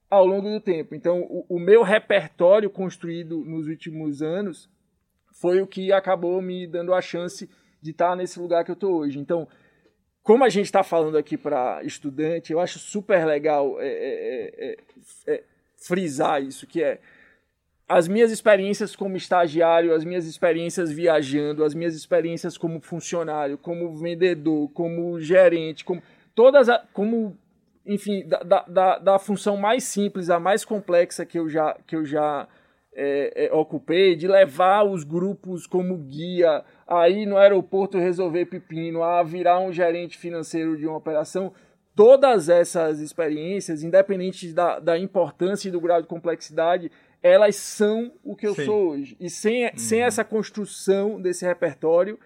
[0.09, 0.95] ao longo do tempo.
[0.95, 4.69] Então, o, o meu repertório construído nos últimos anos
[5.33, 7.49] foi o que acabou me dando a chance
[7.81, 9.19] de estar nesse lugar que eu estou hoje.
[9.19, 9.47] Então,
[10.23, 14.77] como a gente está falando aqui para estudante, eu acho super legal é, é, é,
[15.27, 15.43] é
[15.77, 16.99] frisar isso, que é
[17.89, 23.97] as minhas experiências como estagiário, as minhas experiências viajando, as minhas experiências como funcionário, como
[23.97, 25.99] vendedor, como gerente, como
[26.35, 27.35] todas, a, como
[27.83, 32.05] enfim, da, da, da, função mais simples a mais complexa que eu já, que eu
[32.05, 32.47] já
[32.93, 39.23] é, é, ocupei, de levar os grupos como guia, aí no aeroporto resolver pepino, a
[39.23, 41.51] virar um gerente financeiro de uma operação,
[41.95, 46.91] todas essas experiências, independente da, da importância e do grau de complexidade,
[47.21, 48.65] elas são o que eu Sim.
[48.65, 49.17] sou hoje.
[49.19, 49.71] E sem, uhum.
[49.75, 52.19] sem essa construção desse repertório,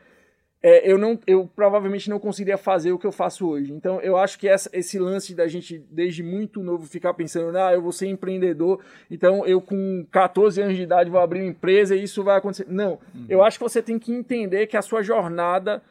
[0.62, 3.74] é, eu, não, eu provavelmente não conseguiria fazer o que eu faço hoje.
[3.74, 7.74] Então, eu acho que essa, esse lance da gente, desde muito novo, ficar pensando, ah,
[7.74, 8.80] eu vou ser empreendedor,
[9.12, 12.66] então eu com 14 anos de idade vou abrir uma empresa e isso vai acontecer.
[12.70, 13.26] Não, uhum.
[13.28, 15.84] eu acho que você tem que entender que a sua jornada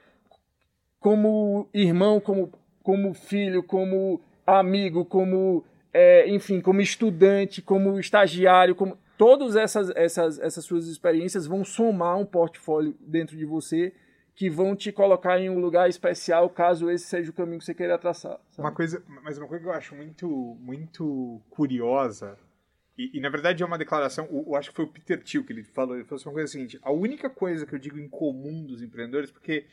[0.99, 2.51] como irmão, como,
[2.83, 10.39] como filho, como amigo, como é, enfim, como estudante, como estagiário, como todas essas, essas,
[10.39, 13.93] essas suas experiências vão somar um portfólio dentro de você
[14.35, 17.75] que vão te colocar em um lugar especial caso esse seja o caminho que você
[17.75, 18.41] queira traçar.
[18.51, 18.67] Sabe?
[18.67, 22.39] Uma coisa, mas uma coisa que eu acho muito, muito curiosa
[22.97, 25.53] e, e, na verdade é uma declaração, eu, acho que foi o Peter Thiel que
[25.53, 28.09] ele falou, ele falou assim, uma coisa seguinte, a única coisa que eu digo em
[28.09, 29.67] comum dos empreendedores, porque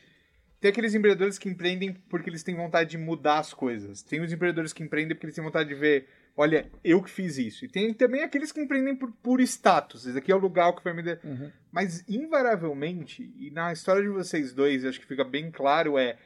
[0.60, 4.02] tem aqueles empreendedores que empreendem porque eles têm vontade de mudar as coisas.
[4.02, 7.38] Tem os empreendedores que empreendem porque eles têm vontade de ver, olha, eu que fiz
[7.38, 7.64] isso.
[7.64, 10.04] E tem também aqueles que empreendem por, por status.
[10.04, 11.18] Esse aqui é o lugar que vai me dar.
[11.24, 11.50] Uhum.
[11.72, 16.18] Mas, invariavelmente, e na história de vocês dois, acho que fica bem claro, é.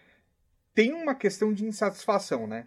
[0.74, 2.66] Tem uma questão de insatisfação, né?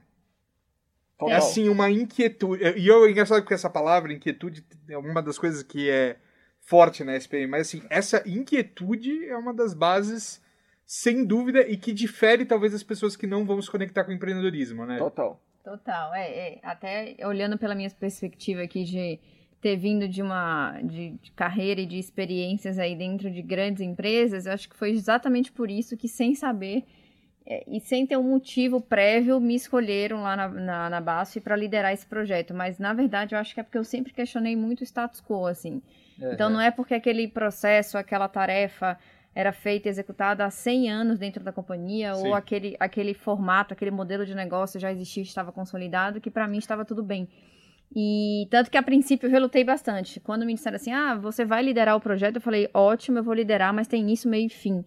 [1.21, 2.63] É assim, uma inquietude.
[2.77, 6.15] E eu, engraçado que essa palavra, inquietude, é uma das coisas que é
[6.61, 10.41] forte na SPM, mas assim, essa inquietude é uma das bases
[10.87, 14.13] sem dúvida, e que difere talvez das pessoas que não vão se conectar com o
[14.13, 14.97] empreendedorismo, né?
[14.97, 15.43] Total.
[15.61, 19.19] Total, é, é, até olhando pela minha perspectiva aqui de
[19.59, 24.45] ter vindo de uma de, de, carreira e de experiências aí dentro de grandes empresas,
[24.45, 26.85] eu acho que foi exatamente por isso que sem saber
[27.45, 31.57] é, e sem ter um motivo prévio me escolheram lá na, na, na BASF para
[31.57, 34.79] liderar esse projeto, mas na verdade eu acho que é porque eu sempre questionei muito
[34.81, 35.81] o status quo, assim.
[36.21, 38.97] É, então não é porque aquele processo, aquela tarefa
[39.37, 42.27] era feita e executada há 100 anos dentro da companhia, Sim.
[42.27, 46.57] ou aquele, aquele formato, aquele modelo de negócio já existia, estava consolidado, que para mim
[46.57, 47.29] estava tudo bem.
[47.95, 50.19] E tanto que a princípio eu relutei bastante.
[50.19, 53.35] Quando me disseram assim, ah, você vai liderar o projeto, eu falei, ótimo, eu vou
[53.35, 54.83] liderar, mas tem início, meio e fim.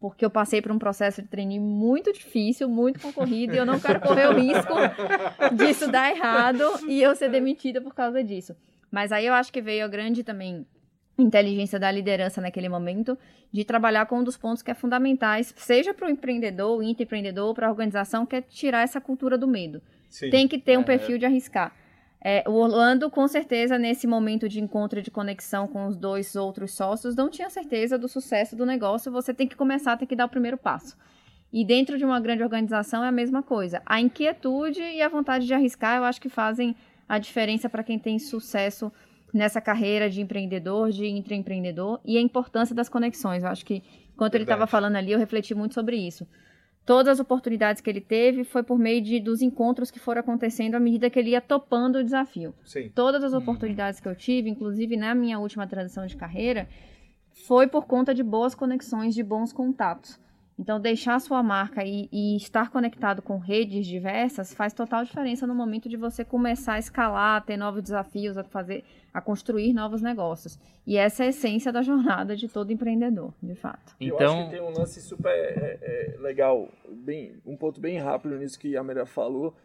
[0.00, 3.78] porque eu passei por um processo de treino muito difícil, muito concorrido, e eu não
[3.78, 4.74] quero correr o risco
[5.56, 8.56] disso dar errado e eu ser demitida por causa disso.
[8.90, 10.66] Mas aí eu acho que veio a grande também
[11.22, 13.16] inteligência da liderança naquele momento,
[13.50, 17.54] de trabalhar com um dos pontos que é fundamentais, seja para o empreendedor, o intraempreendedor,
[17.54, 19.80] para a organização, que é tirar essa cultura do medo.
[20.08, 20.30] Sim.
[20.30, 21.74] Tem que ter um perfil de arriscar.
[22.24, 26.36] É, o Orlando, com certeza, nesse momento de encontro e de conexão com os dois
[26.36, 29.10] outros sócios, não tinha certeza do sucesso do negócio.
[29.10, 30.96] Você tem que começar, tem que dar o primeiro passo.
[31.52, 33.82] E dentro de uma grande organização é a mesma coisa.
[33.84, 36.76] A inquietude e a vontade de arriscar, eu acho que fazem
[37.08, 38.92] a diferença para quem tem sucesso
[39.32, 43.42] nessa carreira de empreendedor, de intraempreendedor, e a importância das conexões.
[43.42, 43.76] Eu acho que,
[44.12, 44.36] enquanto Verdade.
[44.36, 46.26] ele estava falando ali, eu refleti muito sobre isso.
[46.84, 50.74] Todas as oportunidades que ele teve foi por meio de, dos encontros que foram acontecendo
[50.74, 52.52] à medida que ele ia topando o desafio.
[52.64, 52.90] Sim.
[52.92, 53.38] Todas as uhum.
[53.38, 56.68] oportunidades que eu tive, inclusive na minha última transição de carreira,
[57.46, 60.18] foi por conta de boas conexões, de bons contatos.
[60.58, 65.54] Então, deixar sua marca e, e, estar conectado com redes diversas faz total diferença no
[65.54, 70.02] momento de você começar a escalar, a ter novos desafios, a fazer, a construir novos
[70.02, 70.58] negócios.
[70.86, 73.94] E essa é a essência da jornada de todo empreendedor, de fato.
[74.00, 77.98] Então, Eu acho que tem um lance super é, é, legal, bem, um ponto bem
[77.98, 79.56] rápido nisso que a Mera falou.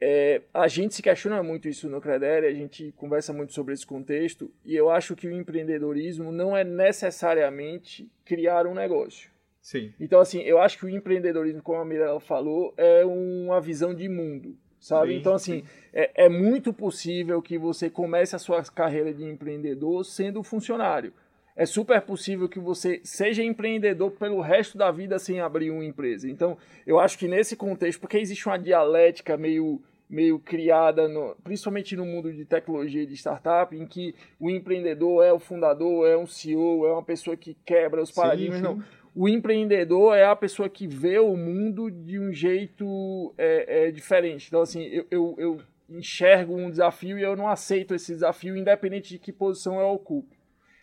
[0.00, 3.86] É, a gente se questiona muito isso no Credere, a gente conversa muito sobre esse
[3.86, 9.35] contexto, e eu acho que o empreendedorismo não é necessariamente criar um negócio
[9.66, 9.92] Sim.
[9.98, 14.08] Então, assim, eu acho que o empreendedorismo, como a Mirella falou, é uma visão de
[14.08, 15.10] mundo, sabe?
[15.10, 20.04] Sim, então, assim, é, é, muito possível que você comece a sua carreira de empreendedor
[20.04, 21.12] sendo funcionário.
[21.56, 26.30] É super possível que você seja empreendedor pelo resto da vida sem abrir uma empresa.
[26.30, 31.96] Então, eu acho que nesse contexto, porque existe uma dialética meio meio criada, no, principalmente
[31.96, 36.16] no mundo de tecnologia e de startup, em que o empreendedor é o fundador, é
[36.16, 38.60] um CEO, é uma pessoa que quebra os paradigmas.
[38.60, 38.72] Sim, sim.
[38.72, 43.90] Não o empreendedor é a pessoa que vê o mundo de um jeito é, é,
[43.90, 44.48] diferente.
[44.48, 49.08] Então, assim, eu, eu, eu, enxergo um desafio e eu não aceito esse desafio, independente
[49.08, 50.36] de que posição eu ocupo.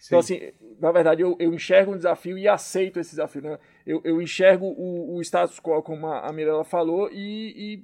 [0.08, 0.36] Então, Sim.
[0.36, 3.44] Então, assim, na verdade, eu, eu enxergo um desafio e aceito esse desafio.
[3.44, 3.60] Né?
[3.86, 7.84] Eu, enxergo o, o status quo, como a, Mirella falou, e,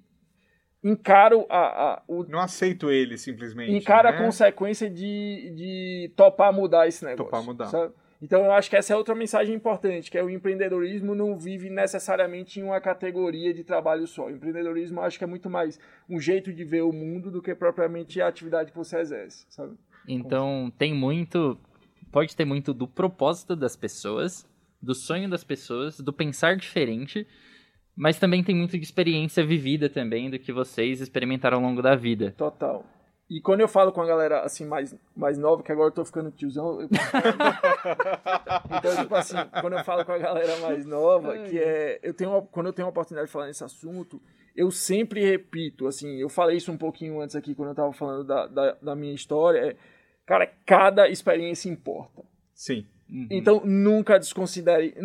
[0.81, 2.23] e encaro a, a, o...
[2.23, 3.71] Não aceito ele, simplesmente.
[3.71, 4.15] Encaro né?
[4.15, 7.25] a consequência de, de topar mudar esse negócio.
[7.25, 7.67] Topar mudar.
[7.67, 7.93] Sabe?
[8.21, 11.69] Então eu acho que essa é outra mensagem importante, que é o empreendedorismo não vive
[11.69, 14.25] necessariamente em uma categoria de trabalho só.
[14.25, 15.79] O empreendedorismo eu acho que é muito mais
[16.09, 19.77] um jeito de ver o mundo do que propriamente a atividade que você exerce, sabe?
[20.07, 21.57] Então tem muito,
[22.11, 24.45] pode ter muito do propósito das pessoas,
[24.81, 27.25] do sonho das pessoas, do pensar diferente,
[27.95, 31.95] mas também tem muito de experiência vivida também, do que vocês experimentaram ao longo da
[31.95, 32.33] vida.
[32.37, 32.85] Total.
[33.29, 36.03] E quando eu falo com a galera assim mais, mais nova, que agora eu tô
[36.03, 36.81] ficando tiozão.
[36.81, 36.89] Eu...
[38.77, 41.99] então, tipo assim, quando eu falo com a galera mais nova, que é.
[42.01, 44.19] Eu tenho, quando eu tenho a oportunidade de falar nesse assunto,
[44.55, 48.23] eu sempre repito, assim, eu falei isso um pouquinho antes aqui quando eu tava falando
[48.23, 49.59] da, da, da minha história.
[49.59, 49.75] É,
[50.25, 52.23] cara, cada experiência importa.
[52.55, 52.87] Sim.
[53.07, 53.27] Uhum.
[53.29, 54.95] Então nunca desconsidere.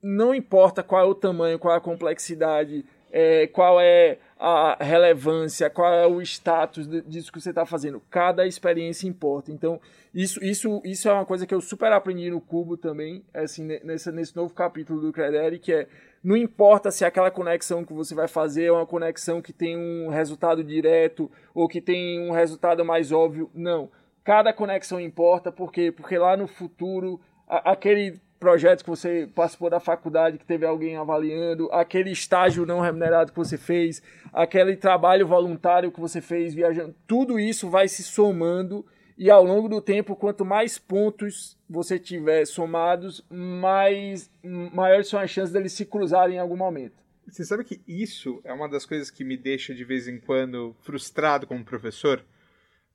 [0.00, 5.70] Não importa qual é o tamanho, qual é a complexidade, é, qual é a relevância,
[5.70, 8.02] qual é o status disso que você está fazendo.
[8.10, 9.52] Cada experiência importa.
[9.52, 9.78] Então,
[10.12, 14.10] isso, isso, isso é uma coisa que eu super aprendi no Cubo também, assim, nesse,
[14.10, 15.86] nesse novo capítulo do Credere, que é
[16.24, 20.08] não importa se aquela conexão que você vai fazer é uma conexão que tem um
[20.08, 23.50] resultado direto ou que tem um resultado mais óbvio.
[23.52, 23.90] Não.
[24.22, 25.90] Cada conexão importa, por quê?
[25.90, 30.96] Porque lá no futuro, a, aquele projetos que você participou da faculdade que teve alguém
[30.96, 34.02] avaliando, aquele estágio não remunerado que você fez,
[34.32, 38.84] aquele trabalho voluntário que você fez viajando, tudo isso vai se somando
[39.16, 45.30] e ao longo do tempo, quanto mais pontos você tiver somados, mais maiores são as
[45.30, 46.96] chances deles se cruzarem em algum momento.
[47.28, 50.74] Você sabe que isso é uma das coisas que me deixa de vez em quando
[50.80, 52.24] frustrado como professor?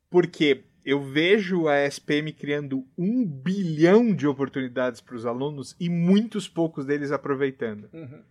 [0.09, 6.47] Porque eu vejo a SPM criando um bilhão de oportunidades para os alunos e muitos
[6.47, 7.89] poucos deles aproveitando.
[7.91, 8.21] Uhum.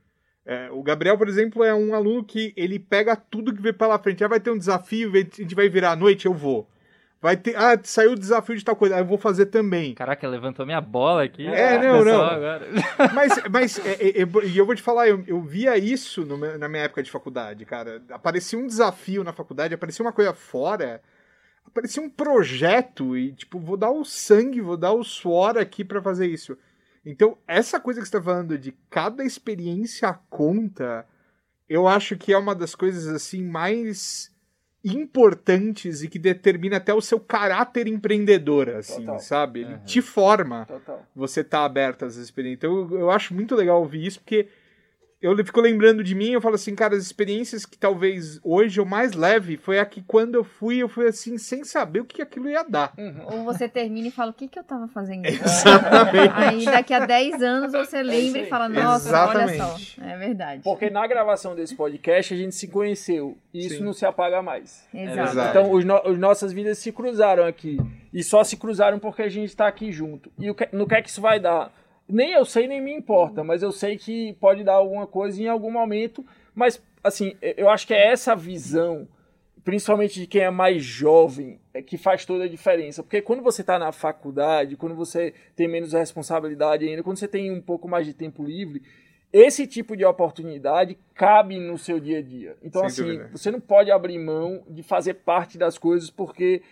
[0.46, 3.98] É, o Gabriel, por exemplo, é um aluno que ele pega tudo que vê pela
[3.98, 4.24] frente.
[4.24, 6.66] Ah, vai ter um desafio, a gente vai virar à noite, eu vou.
[7.20, 9.92] Vai ter, ah, saiu o desafio de tal coisa, ah, eu vou fazer também.
[9.92, 11.46] Caraca, levantou minha bola aqui.
[11.46, 12.22] É, não, não.
[12.22, 12.66] Agora.
[13.12, 16.38] Mas, mas é, é, é, e eu vou te falar, eu, eu via isso no,
[16.38, 18.00] na minha época de faculdade, cara.
[18.08, 21.02] Aparecia um desafio na faculdade, aparecia uma coisa fora
[21.72, 26.02] parecia um projeto e, tipo, vou dar o sangue, vou dar o suor aqui para
[26.02, 26.56] fazer isso.
[27.04, 31.06] Então, essa coisa que você tá falando de cada experiência conta,
[31.68, 34.30] eu acho que é uma das coisas, assim, mais
[34.84, 39.18] importantes e que determina até o seu caráter empreendedor, assim, Total.
[39.18, 39.60] sabe?
[39.60, 39.84] Ele Uhum.
[39.84, 41.04] te forma Total.
[41.14, 42.58] você tá aberto essas experiências.
[42.58, 44.48] Então eu, eu acho muito legal ouvir isso, porque
[45.20, 48.84] eu fico lembrando de mim, eu falo assim, cara, as experiências que talvez hoje eu
[48.84, 52.20] mais leve foi a que quando eu fui, eu fui assim, sem saber o que
[52.20, 52.92] aquilo ia dar.
[53.26, 55.24] Ou você termina e fala, o que, que eu tava fazendo?
[55.26, 56.32] Exatamente.
[56.34, 59.94] Aí daqui a 10 anos você lembra e fala, nossa, olha Exatamente.
[59.96, 60.04] só.
[60.04, 60.62] É verdade.
[60.62, 63.84] Porque na gravação desse podcast a gente se conheceu e isso Sim.
[63.84, 64.86] não se apaga mais.
[64.92, 65.50] Exato.
[65.50, 67.78] Então, os no- as nossas vidas se cruzaram aqui.
[68.12, 70.30] E só se cruzaram porque a gente está aqui junto.
[70.38, 71.70] E o que, no que é que isso vai dar?
[72.08, 75.48] Nem eu sei, nem me importa, mas eu sei que pode dar alguma coisa em
[75.48, 76.24] algum momento.
[76.54, 79.08] Mas, assim, eu acho que é essa visão,
[79.64, 83.02] principalmente de quem é mais jovem, é que faz toda a diferença.
[83.02, 87.50] Porque quando você está na faculdade, quando você tem menos responsabilidade ainda, quando você tem
[87.50, 88.82] um pouco mais de tempo livre,
[89.32, 92.56] esse tipo de oportunidade cabe no seu dia a dia.
[92.62, 93.30] Então, Sem assim, dúvida.
[93.36, 96.62] você não pode abrir mão de fazer parte das coisas porque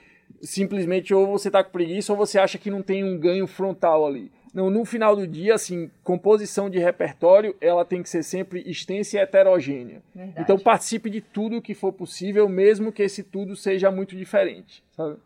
[0.41, 4.07] simplesmente ou você tá com preguiça ou você acha que não tem um ganho frontal
[4.07, 4.31] ali.
[4.55, 9.17] Não, no final do dia, assim, composição de repertório, ela tem que ser sempre extensa
[9.17, 10.01] e heterogênea.
[10.15, 10.41] Verdade.
[10.41, 15.17] Então participe de tudo que for possível, mesmo que esse tudo seja muito diferente, sabe?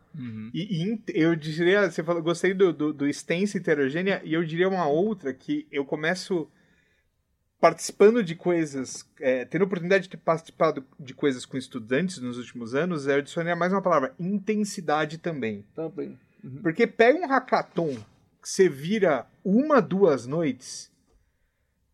[0.54, 4.42] E, e in- eu diria, você falou, gostei do, do, do extensa heterogênea, e eu
[4.42, 6.48] diria uma outra que eu começo
[7.60, 12.38] participando de coisas, é, tendo a oportunidade de ter participado de coisas com estudantes nos
[12.38, 15.64] últimos anos, eu adicionei mais uma palavra, intensidade também.
[15.74, 16.18] Também.
[16.62, 17.96] Porque pega um hackathon
[18.48, 20.90] que você vira uma, duas noites.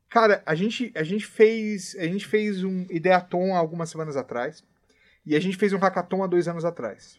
[0.09, 1.97] Cara, a gente, a gente fez.
[1.99, 4.65] A gente fez um Ideaton há algumas semanas atrás.
[5.27, 7.19] E a gente fez um hackathon há dois anos atrás.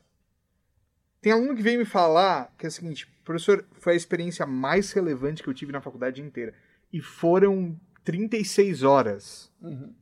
[1.21, 4.93] Tem aluno que veio me falar que é o seguinte, professor, foi a experiência mais
[4.93, 6.53] relevante que eu tive na faculdade inteira.
[6.93, 9.51] E foram 36 horas.
[9.61, 9.93] Uhum.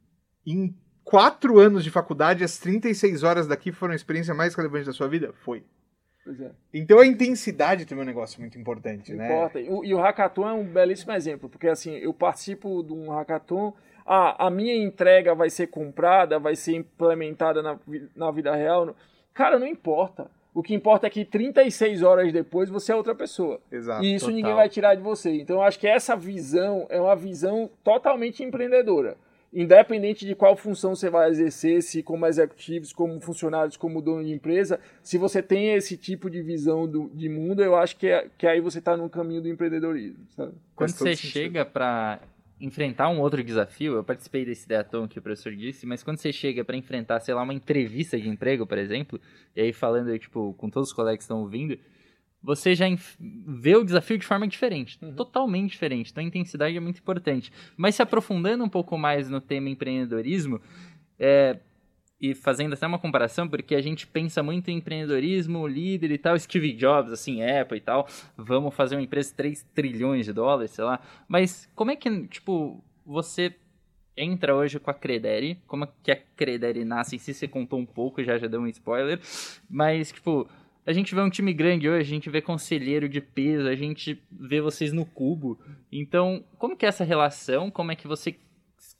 [0.46, 4.93] Em quatro anos de faculdade, as 36 horas daqui foram a experiência mais relevante da
[4.93, 5.34] sua vida?
[5.43, 5.65] Foi.
[6.24, 6.52] Pois é.
[6.74, 9.26] Então a intensidade também é um negócio muito importante, né?
[9.26, 9.60] Importa.
[9.60, 13.10] E o, e o hackathon é um belíssimo exemplo, porque assim, eu participo de um
[13.10, 13.74] hackathon,
[14.06, 17.78] ah, a minha entrega vai ser comprada, vai ser implementada na,
[18.16, 18.96] na vida real.
[19.34, 20.30] Cara, não importa.
[20.54, 23.60] O que importa é que 36 horas depois você é outra pessoa.
[23.72, 24.04] Exato.
[24.04, 24.36] E isso total.
[24.36, 25.32] ninguém vai tirar de você.
[25.32, 29.18] Então eu acho que essa visão é uma visão totalmente empreendedora.
[29.54, 34.32] Independente de qual função você vai exercer, se como executivos, como funcionários, como dono de
[34.32, 38.28] empresa, se você tem esse tipo de visão do, de mundo, eu acho que, é,
[38.38, 40.26] que aí você está no caminho do empreendedorismo.
[40.32, 40.54] Sabe?
[40.76, 41.32] Quando você sentido.
[41.32, 42.20] chega pra
[42.60, 46.32] enfrentar um outro desafio, eu participei desse Deaton que o professor disse, mas quando você
[46.32, 49.20] chega pra enfrentar, sei lá, uma entrevista de emprego, por exemplo,
[49.56, 51.78] e aí falando, tipo, com todos os colegas que estão ouvindo,
[52.43, 52.86] você já
[53.19, 56.12] vê o desafio de forma diferente, totalmente diferente.
[56.12, 57.51] Então a intensidade é muito importante.
[57.77, 60.60] Mas se aprofundando um pouco mais no tema empreendedorismo,
[61.17, 61.58] é,
[62.19, 66.39] e fazendo até uma comparação, porque a gente pensa muito em empreendedorismo, líder e tal,
[66.39, 70.71] Steve Jobs, assim, Apple e tal, vamos fazer uma empresa de 3 trilhões de dólares,
[70.71, 71.01] sei lá.
[71.27, 73.53] Mas como é que, tipo, você
[74.15, 77.79] entra hoje com a Credere, como é que a Credere nasce em si, você contou
[77.79, 79.19] um pouco, já já deu um spoiler,
[79.69, 80.47] mas, tipo,
[80.86, 84.22] a gente vê um time grande hoje, a gente vê conselheiro de peso, a gente
[84.32, 85.60] vê vocês no cubo.
[85.91, 87.72] Então, como que é essa relação?
[87.72, 88.36] Como é que você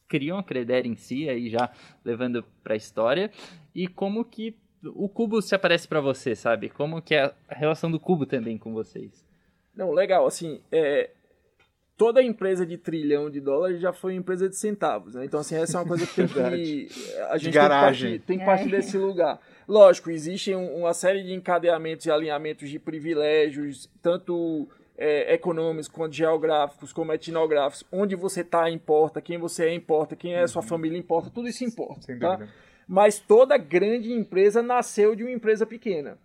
[0.08, 1.72] criam a Credere em si, aí já
[2.06, 3.32] levando pra história,
[3.74, 6.69] e como que o cubo se aparece pra você, sabe?
[6.69, 9.26] Como que é a relação do cubo também com vocês?
[9.76, 11.10] Não, legal, assim, é,
[11.98, 15.26] toda empresa de trilhão de dólares já foi empresa de centavos, né?
[15.26, 16.88] Então, assim, essa é uma coisa que tem que...
[17.30, 18.46] A gente tem que partir, tem que É.
[18.46, 19.39] partir desse lugar.
[19.67, 26.13] Lógico, existe um- uma série de encadeamentos e alinhamentos de privilégios, tanto é, econômicos quanto
[26.13, 30.62] geográficos, como etnográficos, onde você está importa, quem você é importa, quem é a sua
[30.62, 32.02] família importa, tudo isso importa, Uhum.
[32.04, 32.36] Sem tá?
[32.36, 32.54] dúvida.
[32.88, 36.17] Mas toda grande empresa nasceu de uma empresa pequena.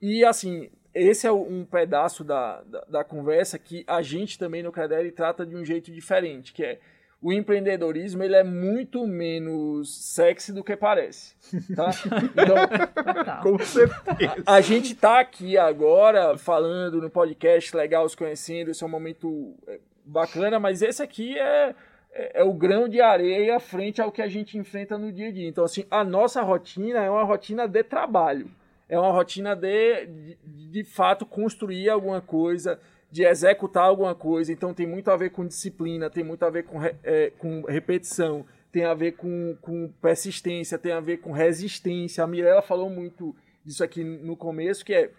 [0.00, 4.72] E assim, esse é um pedaço da, da, da conversa que a gente também no
[4.72, 6.78] Credere trata de um jeito diferente, que é
[7.20, 11.34] o empreendedorismo ele é muito menos sexy do que parece,
[11.74, 11.90] tá?
[12.34, 13.42] Então.
[13.42, 14.42] Com certeza.
[14.46, 19.54] a gente tá aqui agora falando no podcast legal, os conhecendo, esse é um momento
[19.66, 21.74] é, bacana, mas esse aqui é,
[22.12, 25.32] é, é o grão de areia frente ao que a gente enfrenta no dia a
[25.32, 25.48] dia.
[25.48, 28.50] Então, assim, a nossa rotina é uma rotina de trabalho.
[28.88, 30.36] É uma rotina de, de,
[30.70, 32.78] de fato, construir alguma coisa,
[33.14, 34.52] de executar alguma coisa.
[34.52, 38.44] Então, tem muito a ver com disciplina, tem muito a ver com, é, com repetição,
[38.72, 42.24] tem a ver com, com persistência, tem a ver com resistência.
[42.24, 43.32] A Mirella falou muito
[43.64, 45.12] disso aqui no começo, que é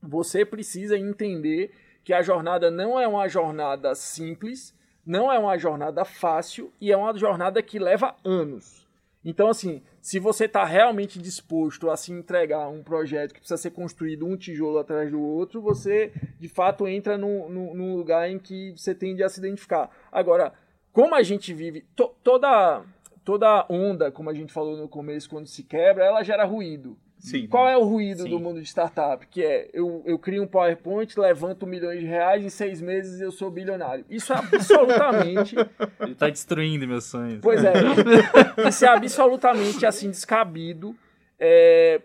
[0.00, 1.72] você precisa entender
[2.04, 4.72] que a jornada não é uma jornada simples,
[5.04, 8.81] não é uma jornada fácil e é uma jornada que leva anos.
[9.24, 13.70] Então, assim, se você está realmente disposto a se entregar um projeto que precisa ser
[13.70, 18.72] construído um tijolo atrás do outro, você de fato entra num, num lugar em que
[18.72, 19.90] você tende a se identificar.
[20.10, 20.52] Agora,
[20.92, 22.82] como a gente vive, to, toda,
[23.24, 26.98] toda onda, como a gente falou no começo, quando se quebra, ela gera ruído.
[27.22, 27.46] Sim.
[27.46, 28.30] Qual é o ruído Sim.
[28.30, 29.24] do mundo de startup?
[29.28, 33.30] Que é, eu, eu crio um PowerPoint, levanto milhões de reais, em seis meses eu
[33.30, 34.04] sou bilionário.
[34.10, 35.54] Isso é absolutamente
[36.02, 37.38] Ele tá destruindo meus sonhos.
[37.40, 37.74] Pois é.
[38.68, 40.96] Isso é absolutamente assim descabido.
[41.38, 42.02] É,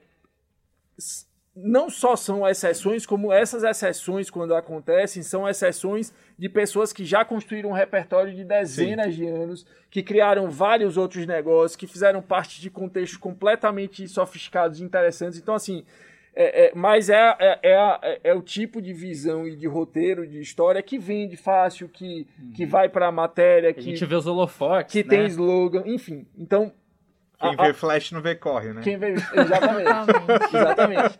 [1.59, 7.25] não só são exceções, como essas exceções, quando acontecem, são exceções de pessoas que já
[7.25, 12.61] construíram um repertório de dezenas de anos, que criaram vários outros negócios, que fizeram parte
[12.61, 15.39] de contextos completamente sofisticados e interessantes.
[15.39, 15.83] Então, assim,
[16.35, 19.65] é, é, mas é, é, é, a- é- é o tipo de visão e de
[19.65, 24.05] roteiro, de história que vende fácil, que, que vai para a matéria, A que, gente
[24.05, 25.09] vê os holofotes, que né?
[25.09, 26.27] tem slogan, enfim.
[26.37, 26.71] Então,
[27.39, 28.81] Quem a- vê flash não vê corre, né?
[28.83, 29.13] quem vê.
[29.13, 29.89] Exatamente.
[30.53, 31.17] Exatamente.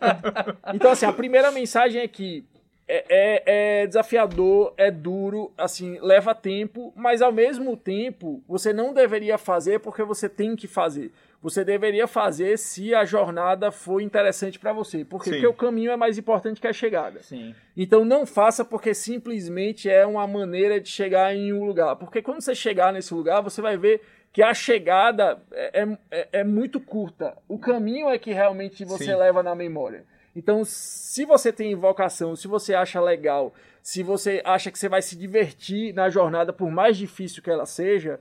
[0.74, 2.44] Então, assim, a primeira mensagem é que
[2.90, 8.94] é, é- é desafiador, é duro, assim, leva tempo, mas ao mesmo tempo você não
[8.94, 11.12] deveria fazer porque você tem que fazer.
[11.40, 15.04] Você deveria fazer se a jornada for interessante para você.
[15.04, 15.26] Por quê?
[15.30, 15.36] Sim.
[15.36, 17.22] Porque o caminho é mais importante que a chegada.
[17.22, 17.54] Sim.
[17.76, 21.94] Então não faça porque simplesmente é uma maneira de chegar em um lugar.
[21.94, 24.00] Porque quando você chegar nesse lugar, você vai ver
[24.32, 27.36] que a chegada é, é, é muito curta.
[27.48, 29.14] O caminho é que realmente você Sim.
[29.16, 30.04] leva na memória.
[30.36, 33.52] Então, se você tem vocação, se você acha legal,
[33.82, 37.66] se você acha que você vai se divertir na jornada, por mais difícil que ela
[37.66, 38.20] seja,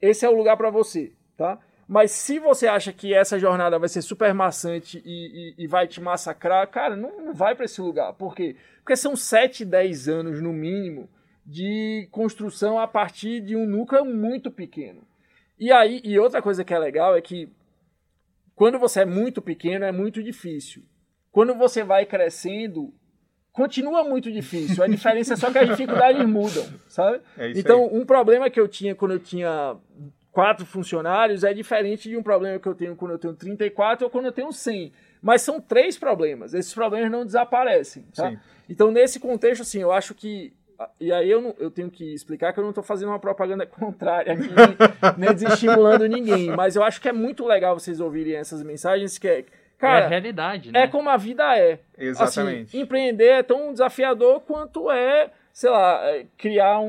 [0.00, 1.58] esse é o lugar para você, tá?
[1.88, 5.86] Mas se você acha que essa jornada vai ser super maçante e, e- e vai
[5.86, 8.12] te massacrar, cara, não, não vai para esse lugar.
[8.14, 8.56] Por quê?
[8.80, 11.08] Porque são 7, 10 anos no mínimo
[11.46, 15.02] de construção a partir de um núcleo muito pequeno.
[15.58, 17.48] E aí, e outra coisa que é legal é que
[18.54, 20.82] quando você é muito pequeno é muito difícil.
[21.30, 22.92] Quando você vai crescendo,
[23.52, 24.82] continua muito difícil.
[24.82, 27.20] A diferença é só que as dificuldades mudam, sabe?
[27.36, 27.90] É Então, aí.
[27.92, 29.76] um problema que eu tinha quando eu tinha
[30.32, 34.10] quatro funcionários é diferente de um problema que eu tenho quando eu tenho 34 ou
[34.10, 34.92] quando eu tenho 100.
[35.22, 36.54] Mas são três problemas.
[36.54, 38.04] Esses problemas não desaparecem.
[38.14, 38.38] Tá?
[38.68, 40.52] Então, nesse contexto, assim, eu acho que.
[41.00, 43.64] E aí eu, não- eu tenho que explicar que eu não estou fazendo uma propaganda
[43.66, 44.48] contrária aqui,
[45.18, 46.50] nem desestimulando ninguém.
[46.54, 49.38] Mas eu acho que é muito legal vocês ouvirem essas mensagens que é.
[49.38, 49.44] é a
[49.78, 50.82] Cara, realidade, né?
[50.82, 51.78] é como a vida é.
[51.98, 52.68] Exatamente.
[52.68, 56.86] Assim, empreender é tão desafiador quanto é, sei lá, é, criar um-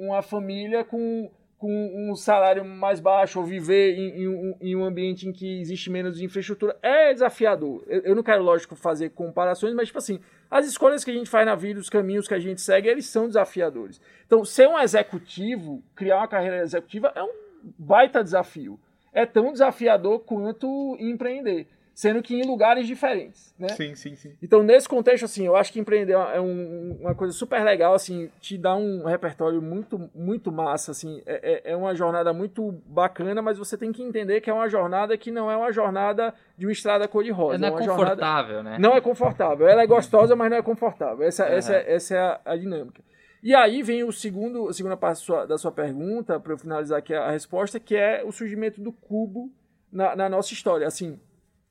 [0.00, 4.76] um- uma família com, com um salário mais baixo ou viver em, em um, em
[4.76, 6.76] um ambiente em que existe menos infraestrutura.
[6.80, 7.82] É desafiador.
[7.88, 11.28] Eu, eu não quero, lógico, fazer comparações, mas, tipo assim, as escolhas que a gente
[11.28, 14.00] faz na vida, os caminhos que a gente segue, eles são desafiadores.
[14.24, 17.32] Então, ser um executivo, criar uma carreira executiva é um
[17.76, 18.78] baita desafio.
[19.12, 21.66] É tão desafiador quanto empreender,
[21.98, 23.70] sendo que em lugares diferentes, né?
[23.70, 24.32] Sim, sim, sim.
[24.40, 28.30] Então, nesse contexto, assim, eu acho que empreender é um- uma coisa super legal, assim,
[28.40, 33.42] te dá um repertório muito, muito massa, assim, é, é- é uma jornada muito bacana,
[33.42, 36.66] mas você tem que entender que é uma jornada que não é uma jornada de
[36.66, 37.58] uma estrada cor-de-rosa.
[37.58, 38.76] não é uma jornada- confortável, né?
[38.78, 39.66] não é confortável.
[39.66, 41.26] Ela é gostosa, mas não é confortável.
[41.26, 41.52] Essa, Aham.
[41.56, 43.02] essa, essa é a, a dinâmica.
[43.42, 46.58] E aí vem o segundo, a segunda parte da sua, da sua pergunta, para eu
[46.58, 49.50] finalizar aqui a, a resposta, que é o surgimento do cubo
[49.90, 50.86] na, na nossa história.
[50.86, 51.18] Assim,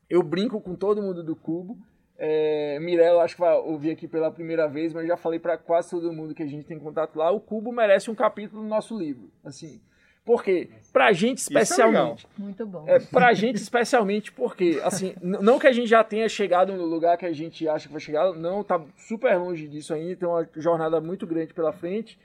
[0.10, 1.78] eu brinco com todo mundo do cubo.
[2.18, 5.58] É, Mirella, acho que vai ouvir aqui pela primeira vez, mas eu já falei para
[5.58, 7.30] quase todo mundo que a gente tem contato lá.
[7.32, 9.30] O cubo merece um capítulo no nosso livro.
[9.43, 9.80] Assim,
[10.26, 10.70] por quê?
[10.91, 11.64] Pra gente Isso é legal.
[11.64, 12.28] especialmente.
[12.38, 12.84] Muito bom.
[12.88, 17.18] É, pra gente especialmente porque, assim, não que a gente já tenha chegado no lugar
[17.18, 20.45] que a gente acha que vai chegar, não, tá super longe disso ainda, tem uma
[20.58, 22.20] jornada muito grande pela frente,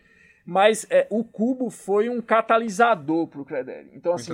[0.45, 3.91] mas é, o Cubo foi um catalisador pro Credere.
[3.95, 4.33] Então, Muito assim,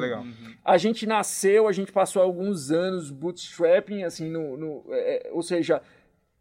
[0.64, 5.42] a gente nasceu, a gente passou alguns anos bootstrapping, assim, no, no- é, é, ou
[5.42, 5.82] seja,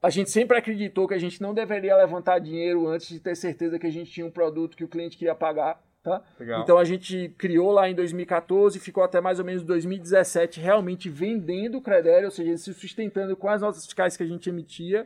[0.02, 3.78] a gente sempre acreditou que a gente não deveria levantar dinheiro antes de ter certeza
[3.80, 6.24] que a gente tinha um produto que o cliente queria pagar, tá?
[6.64, 11.80] Então a gente criou lá em 2014, ficou até mais ou menos 2017 realmente vendendo
[11.80, 15.06] o Credere, ou seja, se sustentando com as notas fiscais que a gente emitia.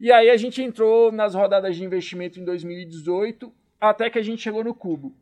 [0.00, 3.52] E aí a gente entrou nas rodadas de investimento em 2018,
[3.82, 5.12] até que a gente chegou no Cubo.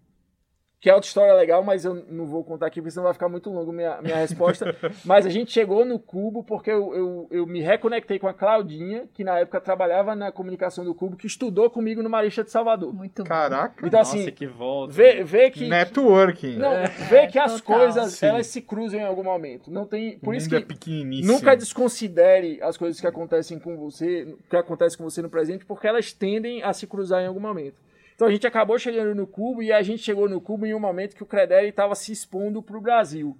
[0.82, 3.28] Que é outra história legal, mas eu não vou contar aqui, porque senão vai ficar
[3.28, 4.74] muito longo minha, minha resposta.
[5.04, 9.06] mas a gente chegou no Cubo porque eu, eu, eu me reconectei com a Claudinha,
[9.12, 12.94] que na época trabalhava na comunicação do Cubo, que estudou comigo no Marista de Salvador.
[12.94, 13.28] Muito bom.
[13.28, 13.86] Caraca.
[13.86, 14.94] Então, Nossa, assim, que volta.
[14.94, 15.68] vê, vê que.
[15.68, 16.56] Networking.
[16.56, 17.76] Não, É, vê que as total.
[17.76, 18.26] coisas Sim.
[18.26, 19.70] elas se cruzam em algum momento.
[19.70, 23.76] Não tem, o por isso mundo é que nunca desconsidere as coisas que acontecem com
[23.76, 27.40] você, que acontecem com você no presente, porque elas tendem a se cruzar em algum
[27.40, 27.89] momento.
[28.20, 30.78] Então a gente acabou chegando no Cubo e a gente chegou no Cubo em um
[30.78, 33.34] momento que o Credere estava se expondo para o Brasil.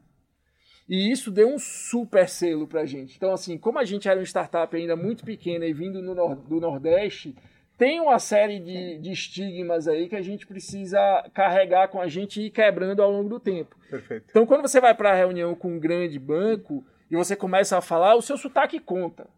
[0.89, 3.15] E isso deu um super selo para a gente.
[3.15, 6.59] Então, assim, como a gente era uma startup ainda muito pequena e vindo no, do
[6.59, 7.37] Nordeste,
[7.77, 10.99] tem uma série de, de estigmas aí que a gente precisa
[11.35, 13.77] carregar com a gente e ir quebrando ao longo do tempo.
[13.91, 14.29] Perfeito.
[14.31, 17.83] Então, quando você vai para a reunião com um grande banco e você começa a
[17.83, 19.29] falar, o seu sotaque conta.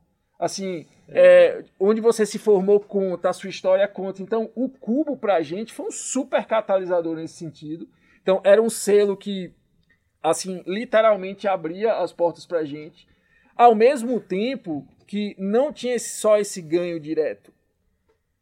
[0.43, 4.23] Assim, é, onde você se formou conta, a sua história conta.
[4.23, 7.89] Então, o Cubo para a gente foi um super catalisador nesse sentido.
[8.21, 9.55] Então, era um selo que
[10.21, 13.07] assim, literalmente abria as portas para a gente,
[13.57, 17.53] ao mesmo tempo que não tinha só esse ganho direto.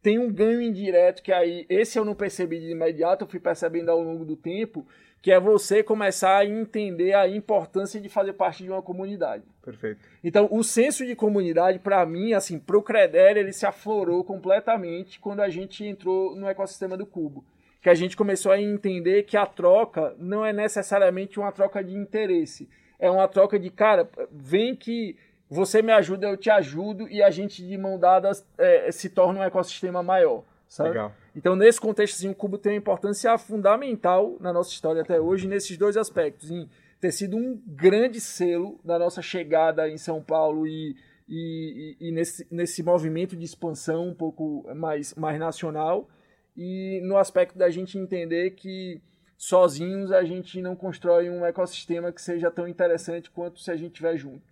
[0.03, 3.90] Tem um ganho indireto que aí, esse eu não percebi de imediato, eu fui percebendo
[3.90, 4.86] ao longo do tempo,
[5.23, 9.45] que é você começar a entender a importância de fazer parte de uma comunidade.
[9.62, 10.01] Perfeito.
[10.25, 15.41] Então, o senso de comunidade, para mim, assim, pro Creder, ele se aflorou completamente quando
[15.41, 17.45] a gente entrou no ecossistema do Cubo
[17.81, 21.95] que a gente começou a entender que a troca não é necessariamente uma troca de
[21.95, 22.68] interesse.
[22.99, 25.16] É uma troca de, cara, vem que
[25.49, 29.41] você me ajuda, eu te ajudo, e a gente, de mão dadas, é, se torna
[29.41, 30.45] um ecossistema maior.
[30.68, 30.91] Sabe?
[30.91, 31.12] Legal.
[31.35, 35.47] Então, nesse contexto, assim, o Cubo tem uma importância fundamental na nossa história até hoje,
[35.47, 36.51] nesses dois aspectos.
[36.51, 36.68] Em
[37.01, 40.95] ter sido um grande selo da nossa chegada em São Paulo e,
[41.26, 46.09] e, e, e nesse, nesse movimento de expansão um pouco mais, mais nacional
[46.57, 49.01] e no aspecto da gente entender que
[49.39, 53.93] sozinhos a gente não constrói um ecossistema que seja tão interessante quanto se a gente
[53.93, 54.43] estiver junto.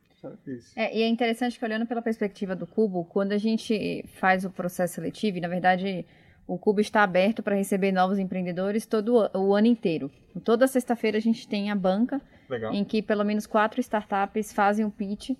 [0.75, 4.51] É, e é interessante que olhando pela perspectiva do Cubo, quando a gente faz o
[4.51, 6.05] processo seletivo, e na verdade
[6.49, 10.11] o Cubo está aberto para receber novos empreendedores todo o ano inteiro.
[10.43, 12.73] Toda sexta-feira a gente tem a banca, Legal.
[12.73, 15.33] em que pelo menos quatro startups fazem o pitch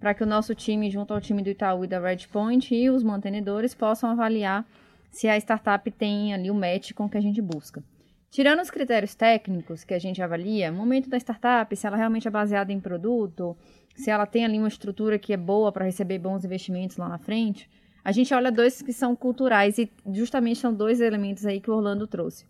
[0.00, 3.04] para que o nosso time, junto ao time do Itaú e da Redpoint e os
[3.04, 4.66] mantenedores, possam avaliar
[5.08, 7.82] se a startup tem ali o match com o que a gente busca.
[8.28, 12.26] Tirando os critérios técnicos que a gente avalia, o momento da startup, se ela realmente
[12.26, 13.56] é baseada em produto,
[13.94, 17.18] se ela tem ali uma estrutura que é boa para receber bons investimentos lá na
[17.18, 17.70] frente,
[18.06, 21.74] a gente olha dois que são culturais e justamente são dois elementos aí que o
[21.74, 22.46] Orlando trouxe.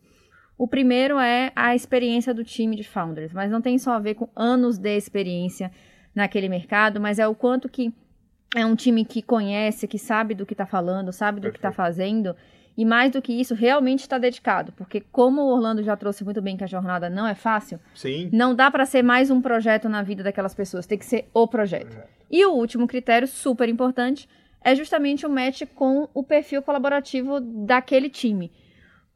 [0.59, 4.17] O primeiro é a experiência do time de founders, mas não tem só a ver
[4.17, 5.73] com anos de experiência
[6.15, 7.91] naquele mercado, mas é o quanto que
[8.55, 11.53] é um time que conhece, que sabe do que está falando, sabe do tá Perfeito.
[11.53, 12.37] que está fazendo.
[12.77, 14.73] E mais do que isso, realmente está dedicado.
[14.73, 18.29] Porque, como o Orlando já trouxe muito bem que a jornada não é fácil, Sim.
[18.31, 20.85] não dá para ser mais um projeto na vida daquelas pessoas.
[20.85, 21.97] Tem que ser o projeto.
[22.31, 24.29] E o último critério, super importante,
[24.63, 28.51] é justamente o match com o perfil colaborativo daquele time.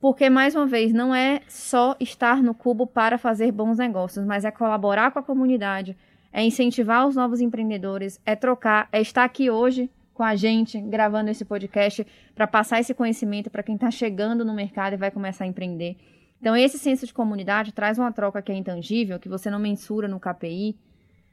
[0.01, 4.45] Porque, mais uma vez, não é só estar no cubo para fazer bons negócios, mas
[4.45, 5.97] é colaborar com a comunidade,
[6.33, 11.31] é incentivar os novos empreendedores, é trocar, é estar aqui hoje com a gente, gravando
[11.31, 15.45] esse podcast, para passar esse conhecimento para quem está chegando no mercado e vai começar
[15.45, 15.97] a empreender.
[16.41, 20.09] Então, esse senso de comunidade traz uma troca que é intangível, que você não mensura
[20.09, 20.77] no KPI,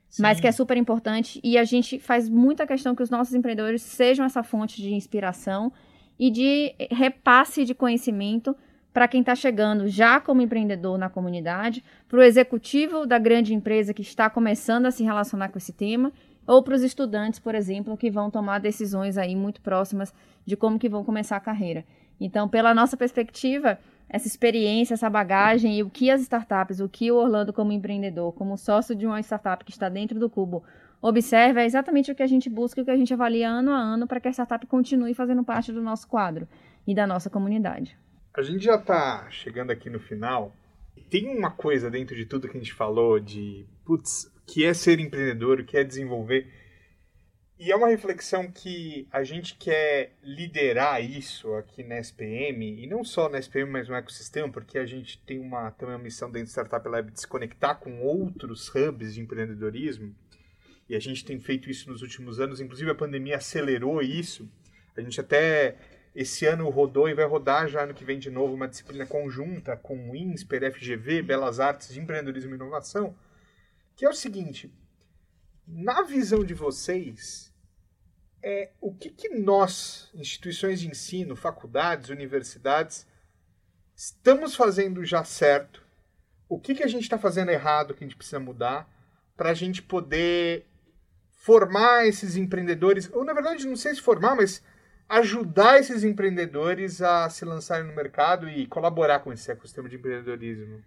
[0.09, 0.21] Sim.
[0.21, 1.39] mas que é super importante.
[1.43, 5.71] E a gente faz muita questão que os nossos empreendedores sejam essa fonte de inspiração
[6.19, 8.55] e de repasse de conhecimento
[8.93, 13.93] para quem está chegando já como empreendedor na comunidade, para o executivo da grande empresa
[13.93, 16.11] que está começando a se relacionar com esse tema,
[16.47, 20.11] ou para os estudantes, por exemplo, que vão tomar decisões aí muito próximas
[20.45, 21.85] de como que vão começar a carreira.
[22.19, 23.77] Então, pela nossa perspectiva,
[24.09, 28.33] essa experiência, essa bagagem e o que as startups, o que o Orlando como empreendedor,
[28.33, 30.63] como sócio de uma startup que está dentro do Cubo,
[31.01, 33.71] observa é exatamente o que a gente busca e o que a gente avalia ano
[33.71, 36.47] a ano para que a startup continue fazendo parte do nosso quadro
[36.85, 37.97] e da nossa comunidade.
[38.33, 40.55] A gente já está chegando aqui no final.
[41.09, 44.99] Tem uma coisa dentro de tudo que a gente falou de, putz, que é ser
[44.99, 46.47] empreendedor, o que é desenvolver.
[47.59, 53.03] E é uma reflexão que a gente quer liderar isso aqui na SPM, e não
[53.03, 56.49] só na SPM, mas no ecossistema, porque a gente tem uma, também uma missão dentro
[56.49, 60.15] do Startup Lab de se conectar com outros hubs de empreendedorismo,
[60.87, 64.47] e a gente tem feito isso nos últimos anos, inclusive a pandemia acelerou isso.
[64.95, 65.75] A gente até
[66.15, 69.75] esse ano rodou e vai rodar já ano que vem de novo uma disciplina conjunta
[69.75, 73.15] com o INSPER, FGV, Belas Artes de Empreendedorismo e Inovação,
[73.95, 74.71] que é o seguinte,
[75.67, 77.53] na visão de vocês,
[78.41, 83.05] é, o que, que nós, instituições de ensino, faculdades, universidades,
[83.95, 85.83] estamos fazendo já certo,
[86.47, 88.89] o que, que a gente está fazendo errado que a gente precisa mudar
[89.35, 90.65] para a gente poder
[91.29, 94.63] formar esses empreendedores, ou na verdade não sei se formar, mas
[95.09, 100.83] ajudar esses empreendedores a se lançarem no mercado e colaborar com esse ecossistema de empreendedorismo?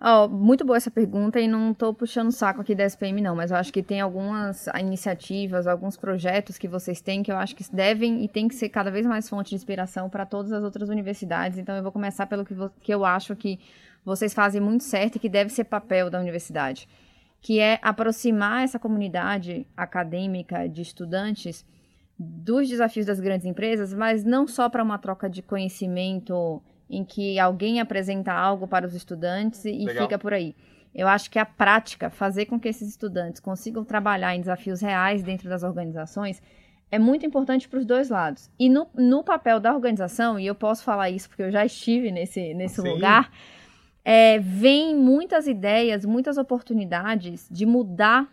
[0.00, 3.34] Oh, muito boa essa pergunta e não estou puxando o saco aqui da SPM não,
[3.34, 7.54] mas eu acho que tem algumas iniciativas, alguns projetos que vocês têm que eu acho
[7.54, 10.62] que devem e tem que ser cada vez mais fonte de inspiração para todas as
[10.62, 11.58] outras universidades.
[11.58, 13.58] Então eu vou começar pelo que, que eu acho que
[14.04, 16.86] vocês fazem muito certo e que deve ser papel da universidade,
[17.40, 21.64] que é aproximar essa comunidade acadêmica de estudantes
[22.18, 27.38] dos desafios das grandes empresas, mas não só para uma troca de conhecimento em que
[27.38, 30.04] alguém apresenta algo para os estudantes e Legal.
[30.04, 30.54] fica por aí.
[30.94, 35.22] Eu acho que a prática, fazer com que esses estudantes consigam trabalhar em desafios reais
[35.22, 36.40] dentro das organizações,
[36.90, 38.48] é muito importante para os dois lados.
[38.58, 42.12] E no, no, papel da organização, e eu posso falar isso porque eu já estive
[42.12, 43.32] nesse, nesse lugar,
[44.04, 48.28] é, vem muitas ideias, muitas oportunidades de mudar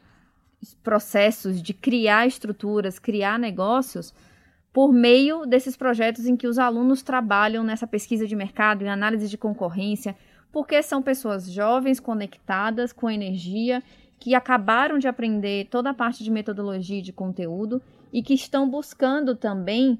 [0.84, 4.14] processos, de criar estruturas, criar negócios
[4.74, 9.28] por meio desses projetos em que os alunos trabalham nessa pesquisa de mercado, em análise
[9.28, 10.16] de concorrência,
[10.52, 13.84] porque são pessoas jovens, conectadas, com energia,
[14.20, 17.82] que acabaram de aprender toda a parte de metodologia e de conteúdo
[18.14, 20.00] e que estão buscando também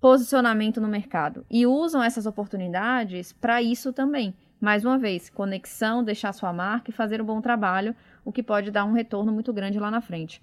[0.00, 4.34] posicionamento no mercado e usam essas oportunidades para isso também.
[4.60, 7.94] Mais uma vez, conexão, deixar sua marca e fazer um bom trabalho,
[8.24, 10.42] o que pode dar um retorno muito grande lá na frente.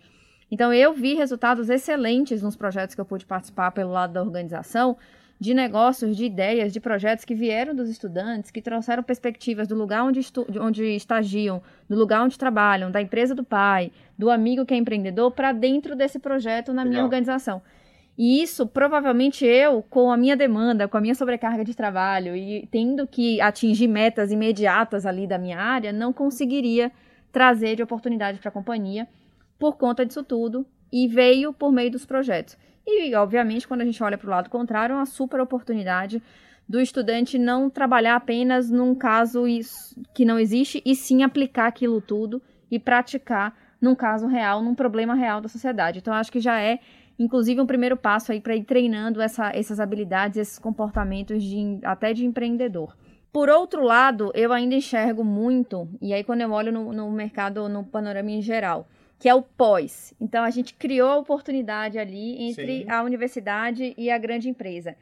[0.53, 4.95] Então, eu vi resultados excelentes nos projetos que eu pude participar pelo lado da organização,
[5.39, 10.03] de negócios, de ideias, de projetos que vieram dos estudantes, que trouxeram perspectivas do lugar
[10.03, 10.21] onde,
[10.61, 15.31] onde estagiam, do lugar onde trabalham, da empresa do pai, do amigo que é empreendedor,
[15.31, 16.91] para dentro desse projeto na Legal.
[16.91, 17.59] minha organização.
[18.15, 22.67] E isso, provavelmente eu, com a minha demanda, com a minha sobrecarga de trabalho e
[22.69, 26.91] tendo que atingir metas imediatas ali da minha área, não conseguiria
[27.31, 29.07] trazer de oportunidade para a companhia
[29.63, 32.57] por conta disso tudo e veio por meio dos projetos.
[32.85, 36.21] E, obviamente, quando a gente olha para o lado contrário, é uma super oportunidade
[36.67, 39.45] do estudante não trabalhar apenas num caso
[40.13, 45.15] que não existe, e sim aplicar aquilo tudo e praticar num caso real, num problema
[45.15, 45.99] real da sociedade.
[45.99, 46.79] Então, acho que já é,
[47.17, 52.11] inclusive, um primeiro passo aí para ir treinando essa, essas habilidades, esses comportamentos de, até
[52.11, 52.97] de empreendedor.
[53.31, 57.69] Por outro lado, eu ainda enxergo muito, e aí quando eu olho no, no mercado,
[57.69, 58.89] no panorama em geral,
[59.23, 60.13] que é o pós.
[60.19, 62.91] Então a gente criou a oportunidade ali entre Sim.
[62.91, 64.97] a universidade e a grande empresa.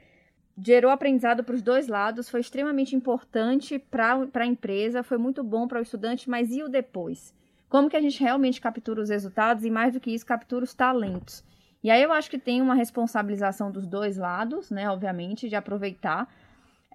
[0.64, 5.68] Gerou aprendizado para os dois lados, foi extremamente importante para a empresa, foi muito bom
[5.68, 7.34] para o estudante, mas e o depois?
[7.68, 10.76] Como que a gente realmente captura os resultados e, mais do que isso, captura os
[10.76, 11.44] talentos?
[11.84, 16.32] E aí eu acho que tem uma responsabilização dos dois lados, né, obviamente, de aproveitar.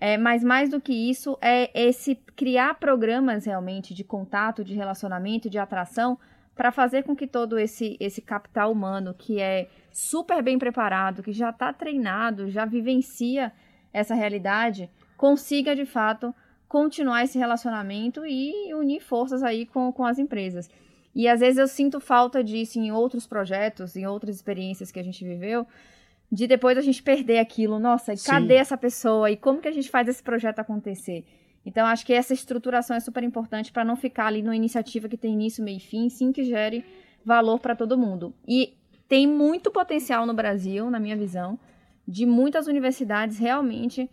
[0.00, 5.50] É, mas mais do que isso, é esse criar programas realmente de contato, de relacionamento,
[5.50, 6.16] de atração
[6.56, 11.32] para fazer com que todo esse, esse capital humano que é super bem preparado, que
[11.32, 13.52] já está treinado, já vivencia
[13.92, 16.34] essa realidade, consiga de fato
[16.66, 20.70] continuar esse relacionamento e unir forças aí com, com as empresas.
[21.14, 25.04] E às vezes eu sinto falta disso em outros projetos, em outras experiências que a
[25.04, 25.66] gente viveu,
[26.32, 27.78] de depois a gente perder aquilo.
[27.78, 29.30] Nossa, e cadê essa pessoa?
[29.30, 31.24] E como que a gente faz esse projeto acontecer?
[31.66, 35.16] Então, acho que essa estruturação é super importante para não ficar ali numa iniciativa que
[35.16, 36.84] tem início, meio e fim, sim que gere
[37.24, 38.32] valor para todo mundo.
[38.46, 38.74] E
[39.08, 41.58] tem muito potencial no Brasil, na minha visão,
[42.06, 44.08] de muitas universidades realmente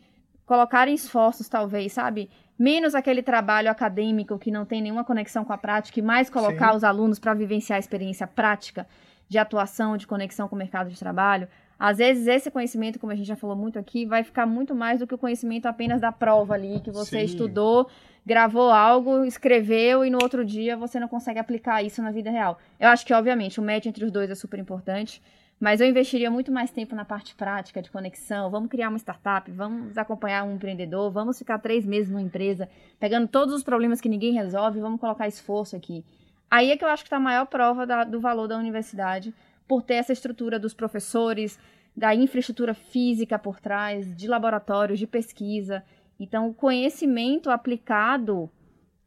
[0.47, 2.27] colocarem esforços, talvez, sabe?
[2.57, 6.71] Menos aquele trabalho acadêmico que não tem nenhuma conexão com a prática e mais colocar
[6.71, 6.77] Sim.
[6.77, 8.87] os alunos para vivenciar a experiência prática
[9.29, 11.47] de atuação, de conexão com o mercado de trabalho.
[11.77, 14.99] Às vezes, esse conhecimento, como a gente já falou muito aqui, vai ficar muito mais
[14.99, 17.25] do que o conhecimento apenas da prova ali, que você Sim.
[17.25, 17.89] estudou,
[18.25, 22.57] gravou algo, escreveu e no outro dia você não consegue aplicar isso na vida real.
[22.79, 25.21] Eu acho que, obviamente, o match entre os dois é super importante,
[25.59, 28.49] mas eu investiria muito mais tempo na parte prática de conexão.
[28.49, 32.69] Vamos criar uma startup, vamos acompanhar um empreendedor, vamos ficar três meses numa empresa,
[32.99, 36.03] pegando todos os problemas que ninguém resolve, vamos colocar esforço aqui.
[36.49, 39.33] Aí é que eu acho que está a maior prova da, do valor da universidade
[39.67, 41.59] por ter essa estrutura dos professores,
[41.95, 45.83] da infraestrutura física por trás, de laboratórios, de pesquisa.
[46.19, 48.49] Então, o conhecimento aplicado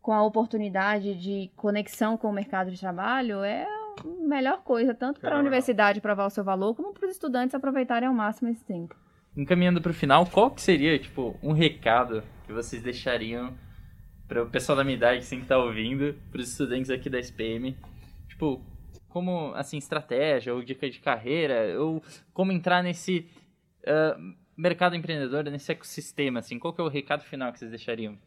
[0.00, 5.20] com a oportunidade de conexão com o mercado de trabalho é a melhor coisa, tanto
[5.20, 8.64] para a universidade provar o seu valor, como para os estudantes aproveitarem ao máximo esse
[8.64, 8.94] tempo.
[9.36, 13.52] Encaminhando para o final, qual que seria, tipo, um recado que vocês deixariam
[14.28, 17.76] para o pessoal da minha idade que está ouvindo, para os estudantes aqui da SPM?
[18.28, 18.62] Tipo,
[19.16, 22.02] como assim estratégia ou dica de carreira ou
[22.34, 23.26] como entrar nesse
[23.80, 28.18] uh, mercado empreendedor nesse ecossistema assim qual que é o recado final que vocês deixariam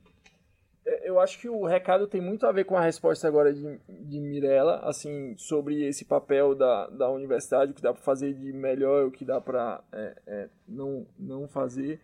[0.84, 3.80] é, eu acho que o recado tem muito a ver com a resposta agora de,
[3.88, 8.52] de Mirella, assim, sobre esse papel da, da universidade, o que dá para fazer de
[8.52, 12.00] melhor, o que dá para é, é, não, não fazer.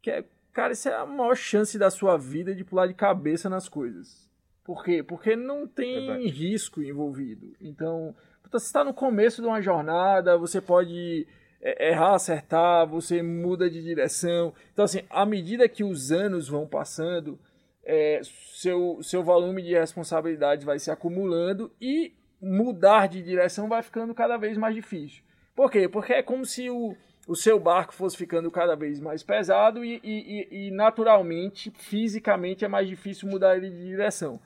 [0.00, 3.50] Que é, cara, isso é a maior chance da sua vida de pular de cabeça
[3.50, 4.26] nas coisas.
[4.64, 5.02] Por quê?
[5.02, 6.28] Porque não tem Verdade.
[6.28, 7.54] risco envolvido.
[7.60, 8.14] Então,
[8.50, 11.26] você está no começo de uma jornada, você pode
[11.60, 14.54] é, errar, acertar, você muda de direção.
[14.72, 17.38] Então, assim, à medida que os anos vão passando,
[17.84, 24.14] é, seu, seu volume de responsabilidade vai se acumulando e mudar de direção vai ficando
[24.14, 25.22] cada vez mais difícil.
[25.54, 25.88] Por quê?
[25.88, 26.96] Porque é como se o,
[27.28, 32.68] o seu barco fosse ficando cada vez mais pesado e, e, e, naturalmente, fisicamente, é
[32.68, 34.40] mais difícil mudar ele de direção.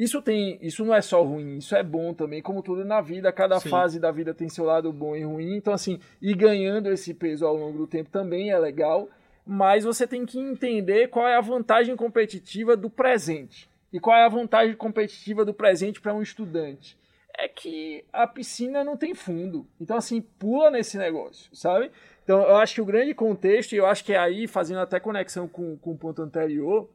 [0.00, 3.30] Isso tem, isso não é só ruim, isso é bom também, como tudo na vida,
[3.30, 3.68] cada Sim.
[3.68, 5.54] fase da vida tem seu lado bom e ruim.
[5.54, 9.10] Então, assim, ir ganhando esse peso ao longo do tempo também é legal,
[9.44, 13.68] mas você tem que entender qual é a vantagem competitiva do presente.
[13.92, 16.96] E qual é a vantagem competitiva do presente para um estudante?
[17.36, 19.66] É que a piscina não tem fundo.
[19.78, 21.90] Então, assim, pula nesse negócio, sabe?
[22.24, 24.98] Então, eu acho que o grande contexto, e eu acho que é aí, fazendo até
[24.98, 26.88] conexão com, com o ponto anterior,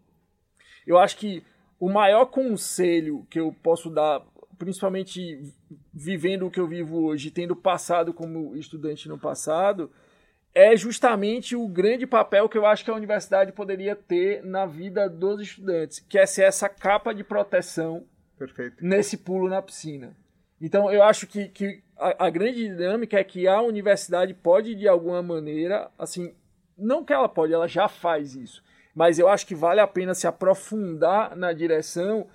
[0.88, 1.44] eu acho que
[1.80, 4.22] o maior conselho que eu posso dar,
[4.58, 5.54] principalmente
[5.94, 9.92] vivendo o que eu vivo hoje, tendo passado como estudante no passado,
[10.54, 15.10] é justamente o grande papel que eu acho que a universidade poderia ter na vida
[15.10, 18.06] dos estudantes, que é ser essa capa de proteção
[18.40, 18.78] Perfeito.
[18.84, 20.16] nesse pulo na piscina.
[20.62, 24.88] Então, eu acho que, que a, a, grande dinâmica é que a universidade pode, de
[24.88, 26.34] alguma maneira, assim,
[26.78, 28.64] não que ela pode, ela já faz isso,
[28.96, 32.26] mas eu acho que vale a pena se aprofundar na direção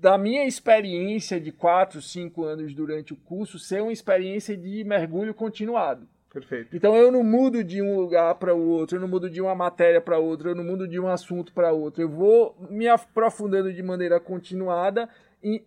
[0.00, 5.34] da minha experiência de 4, 5 anos durante o curso ser uma experiência de mergulho
[5.34, 6.08] continuado.
[6.32, 6.76] Perfeito.
[6.76, 9.54] Então eu não mudo de um lugar para o outro, eu não mudo de uma
[9.54, 12.02] matéria para outra, eu não mudo de um assunto para outro.
[12.02, 15.08] Eu vou me aprofundando de maneira continuada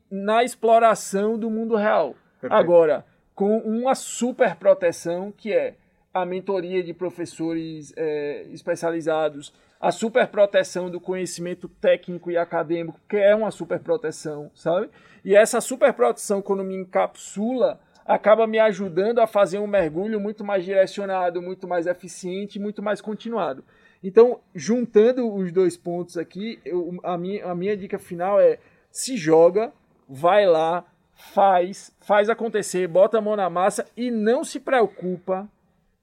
[0.09, 2.15] na exploração do mundo real.
[2.39, 2.53] Perfeito.
[2.53, 3.05] Agora,
[3.35, 5.75] com uma super proteção que é
[6.13, 9.51] a mentoria de professores é, especializados,
[9.83, 14.89] a super proteção do conhecimento técnico e acadêmico, que é uma super proteção, sabe?
[15.25, 20.41] E essa super proteção, quando me encapsula acaba me ajudando a fazer um mergulho muito
[20.41, 23.61] mais direcionado, muito mais eficiente, muito mais continuado.
[24.01, 28.59] Então, juntando os dois pontos aqui, eu, a, minha, a minha dica final é:
[28.89, 29.73] se joga,
[30.07, 35.45] vai lá, faz, faz acontecer, bota a mão na massa e não se preocupa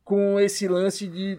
[0.04, 1.38] com esse lance de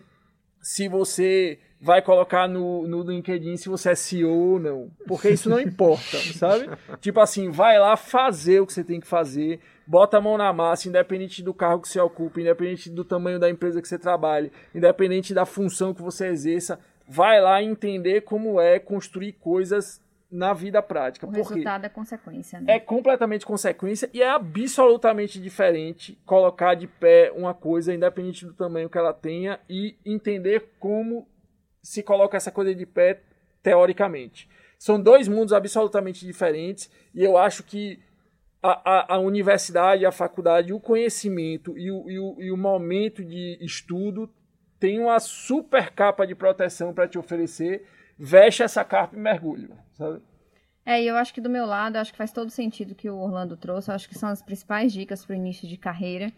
[0.59, 4.91] se você vai colocar no, no LinkedIn se você é CEO ou não.
[5.07, 6.69] Porque isso não importa, sabe?
[6.99, 10.53] Tipo assim, vai lá fazer o que você tem que fazer, bota a mão na
[10.53, 14.51] massa, independente do carro que você ocupa, independente do tamanho da empresa que você trabalhe,
[14.75, 19.99] independente da função que você exerça, vai lá entender como é construir coisas
[20.31, 21.27] na vida prática.
[21.27, 22.75] O resultado é consequência, né?
[22.75, 28.89] É completamente consequência e é absolutamente diferente colocar de pé uma coisa, independente do tamanho
[28.89, 31.27] que ela tenha, e entender como
[31.81, 33.21] se coloca essa coisa de pé
[33.63, 34.49] teoricamente.
[34.77, 37.99] São dois mundos absolutamente diferentes e eu acho que
[38.61, 43.23] a, a, a universidade, a faculdade, o conhecimento e o, e, o, e o momento
[43.23, 44.29] de estudo
[44.79, 47.87] tem uma super capa de proteção para te oferecer.
[48.17, 50.21] Veste essa capa e mergulho, sabe?
[50.85, 53.17] É, e eu acho que do meu lado, acho que faz todo sentido que o
[53.17, 53.89] Orlando trouxe.
[53.89, 56.31] Eu acho que são as principais dicas para o início de carreira.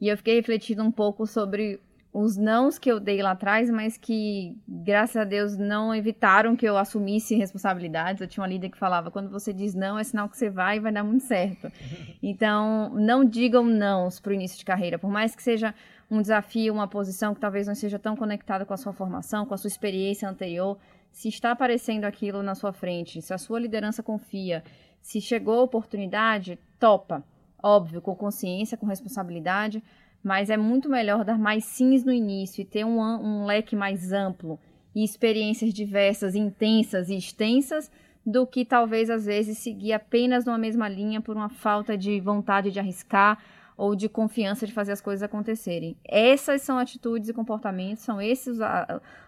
[0.00, 1.80] E eu fiquei refletindo um pouco sobre
[2.20, 6.66] os nãos que eu dei lá atrás, mas que, graças a Deus, não evitaram que
[6.66, 8.20] eu assumisse responsabilidades.
[8.20, 10.78] Eu tinha uma líder que falava: quando você diz não, é sinal que você vai
[10.78, 11.70] e vai dar muito certo.
[12.20, 15.72] Então, não digam não para o início de carreira, por mais que seja
[16.10, 19.54] um desafio, uma posição que talvez não seja tão conectada com a sua formação, com
[19.54, 20.76] a sua experiência anterior.
[21.12, 24.64] Se está aparecendo aquilo na sua frente, se a sua liderança confia,
[25.00, 27.24] se chegou a oportunidade, topa.
[27.62, 29.82] Óbvio, com consciência, com responsabilidade,
[30.28, 34.12] mas é muito melhor dar mais sims no início e ter um, um leque mais
[34.12, 34.60] amplo
[34.94, 37.90] e experiências diversas, intensas e extensas,
[38.26, 42.70] do que talvez às vezes seguir apenas numa mesma linha por uma falta de vontade
[42.70, 43.42] de arriscar
[43.74, 45.96] ou de confiança de fazer as coisas acontecerem.
[46.04, 48.58] Essas são atitudes e comportamentos, são esses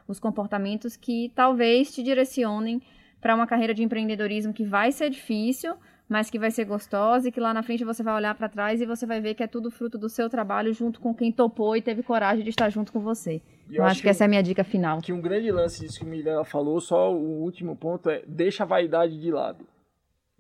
[0.07, 2.83] os comportamentos que talvez te direcionem
[3.23, 5.77] para uma carreira de empreendedorismo que vai ser difícil,
[6.11, 8.81] mas que vai ser gostosa e que lá na frente você vai olhar para trás
[8.81, 11.77] e você vai ver que é tudo fruto do seu trabalho junto com quem topou
[11.77, 13.41] e teve coragem de estar junto com você.
[13.71, 15.01] eu, eu acho, acho que, que, essa é a minha dica final.
[15.01, 18.65] Que um grande lance disso que o Mirella falou, só o último ponto é deixa
[18.65, 19.65] a vaidade de lado.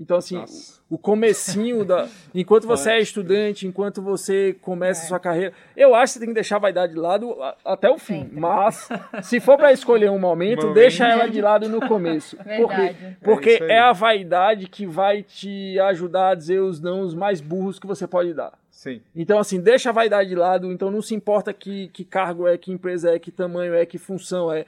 [0.00, 0.80] Então, assim, Nossa.
[0.88, 2.08] o comecinho da.
[2.34, 5.04] Enquanto você é estudante, enquanto você começa é.
[5.04, 7.90] a sua carreira, eu acho que você tem que deixar a vaidade de lado até
[7.90, 8.22] o fim.
[8.22, 8.40] Sempre.
[8.40, 8.88] Mas,
[9.22, 12.36] se for para escolher um momento, momento, deixa ela de lado no começo.
[12.42, 13.18] Verdade.
[13.20, 17.14] Porque, porque é, é, a vaidade que vai te ajudar a dizer os não os
[17.14, 18.52] mais burros que você pode dar.
[18.70, 19.02] Sim.
[19.14, 20.72] Então, assim, deixa a vaidade de lado.
[20.72, 23.98] Então, não se importa que, que cargo é, que empresa é, que tamanho é, que
[23.98, 24.64] função é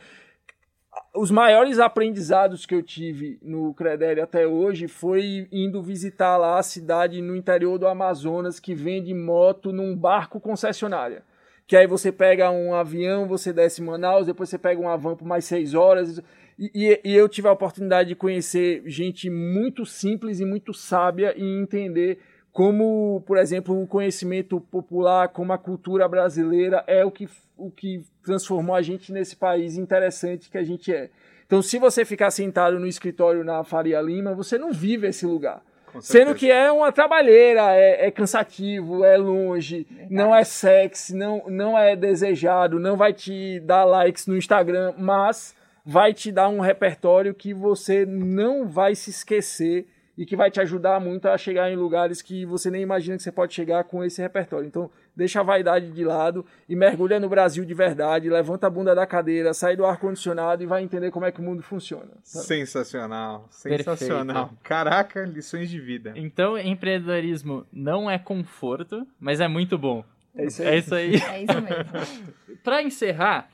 [1.14, 6.62] os maiores aprendizados que eu tive no Credere até hoje foi indo visitar lá a
[6.62, 11.22] cidade no interior do Amazonas que vende moto num barco concessionária.
[11.66, 15.16] Que aí você pega um avião, você desce em Manaus, depois você pega uma van
[15.16, 16.20] por mais seis horas.
[16.59, 21.43] E, e, eu tive a oportunidade de conhecer gente muito simples e muito sábia e
[21.43, 22.18] entender
[22.53, 28.05] como, por exemplo, o conhecimento popular, como a cultura brasileira é o que, o que
[28.22, 31.09] transformou a gente nesse país interessante que a gente é.
[31.46, 35.62] Então, se você ficar sentado no escritório na Faria Lima, você não vive esse lugar.
[36.00, 40.14] Sendo que é uma trabalheira, é, é cansativo, é longe, Verdade.
[40.14, 45.55] não é sexy, não, não é desejado, não vai te dar likes no Instagram, mas
[45.84, 49.86] vai te dar um repertório que você não vai se esquecer
[50.16, 53.22] e que vai te ajudar muito a chegar em lugares que você nem imagina que
[53.22, 54.66] você pode chegar com esse repertório.
[54.66, 58.94] Então, deixa a vaidade de lado e mergulha no Brasil de verdade, levanta a bunda
[58.94, 62.10] da cadeira, sai do ar-condicionado e vai entender como é que o mundo funciona.
[62.22, 62.46] Sabe?
[62.46, 64.48] Sensacional, sensacional.
[64.48, 64.62] Perfeito.
[64.62, 66.12] Caraca, lições de vida.
[66.14, 70.04] Então, empreendedorismo não é conforto, mas é muito bom.
[70.34, 70.68] É isso aí.
[70.68, 71.14] É isso, aí.
[71.32, 72.58] É isso mesmo.
[72.62, 73.48] Para encerrar,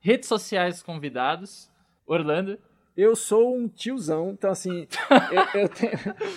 [0.00, 1.72] redes sociais convidados.
[2.06, 2.58] Orlando,
[2.96, 4.86] eu sou um tiozão, então assim,
[5.54, 5.92] eu, eu, tenho,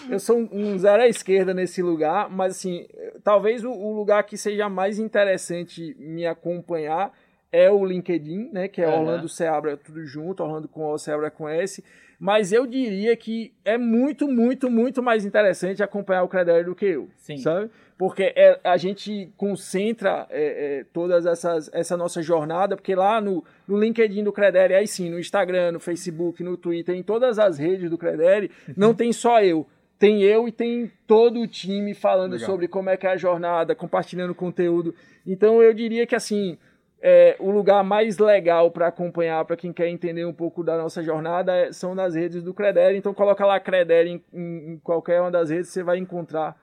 [0.10, 2.88] eu sou um zero à esquerda nesse lugar, mas assim,
[3.24, 7.14] talvez o, o, lugar que seja mais interessante me acompanhar
[7.52, 9.00] é o LinkedIn, né, que é uhum.
[9.00, 11.84] Orlando Seabra tudo junto, Orlando com O, Seabra com S,
[12.20, 16.86] mas eu diria que é muito, muito, muito mais interessante acompanhar o Credere do que
[16.86, 17.38] eu, Sim.
[17.38, 17.70] sabe?
[17.98, 23.44] Porque é, a gente concentra é, é, todas essas essa nossa jornada, porque lá no,
[23.68, 27.58] no LinkedIn do Credere, aí sim, no Instagram, no Facebook, no Twitter, em todas as
[27.58, 29.66] redes do Credere, não tem só eu.
[29.98, 32.46] Tem eu e tem todo o time falando Legal.
[32.46, 34.94] sobre como é que é a jornada, compartilhando conteúdo.
[35.26, 36.56] Então eu diria que assim,
[37.02, 41.04] é, o lugar mais legal para acompanhar, para quem quer entender um pouco da nossa
[41.04, 42.98] jornada, é, são nas redes do Credere.
[42.98, 46.56] Então coloca lá Credere em, em, em qualquer uma das redes, você vai encontrar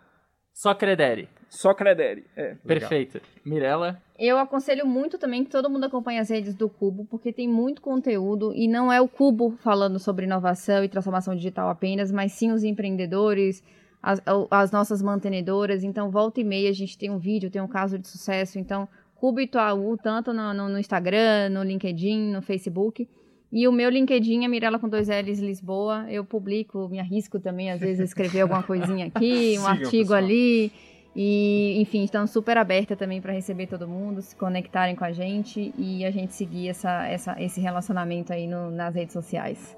[0.52, 1.28] só Credere.
[1.48, 2.56] Só Credere, é.
[2.66, 3.20] Perfeito.
[3.44, 4.00] Mirella?
[4.18, 7.82] Eu aconselho muito também que todo mundo acompanhe as redes do Cubo, porque tem muito
[7.82, 12.52] conteúdo e não é o Cubo falando sobre inovação e transformação digital apenas, mas sim
[12.52, 13.62] os empreendedores,
[14.02, 14.20] as,
[14.50, 15.82] as nossas mantenedoras.
[15.82, 18.58] Então, volta e meia a gente tem um vídeo, tem um caso de sucesso.
[18.58, 18.88] Então,
[19.24, 23.08] Cubo e Ituaú, tanto no, no, no Instagram, no LinkedIn, no Facebook.
[23.50, 26.04] E o meu LinkedIn é Mirella com dois L's Lisboa.
[26.10, 30.18] Eu publico, me arrisco também, às vezes, a escrever alguma coisinha aqui, um artigo pessoal.
[30.18, 30.70] ali.
[31.16, 35.72] E, enfim, estamos super aberta também para receber todo mundo, se conectarem com a gente
[35.78, 39.74] e a gente seguir essa, essa, esse relacionamento aí no, nas redes sociais.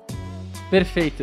[0.68, 1.22] Perfeito.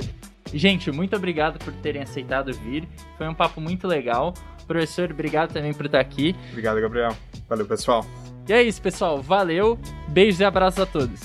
[0.53, 2.87] Gente, muito obrigado por terem aceitado vir.
[3.17, 4.33] Foi um papo muito legal.
[4.73, 6.35] Professor, obrigado também por estar aqui.
[6.49, 7.15] Obrigado, Gabriel.
[7.47, 8.03] Valeu, pessoal.
[8.49, 9.21] E é isso, pessoal.
[9.21, 9.77] Valeu.
[10.07, 11.21] Beijos e abraços a todos.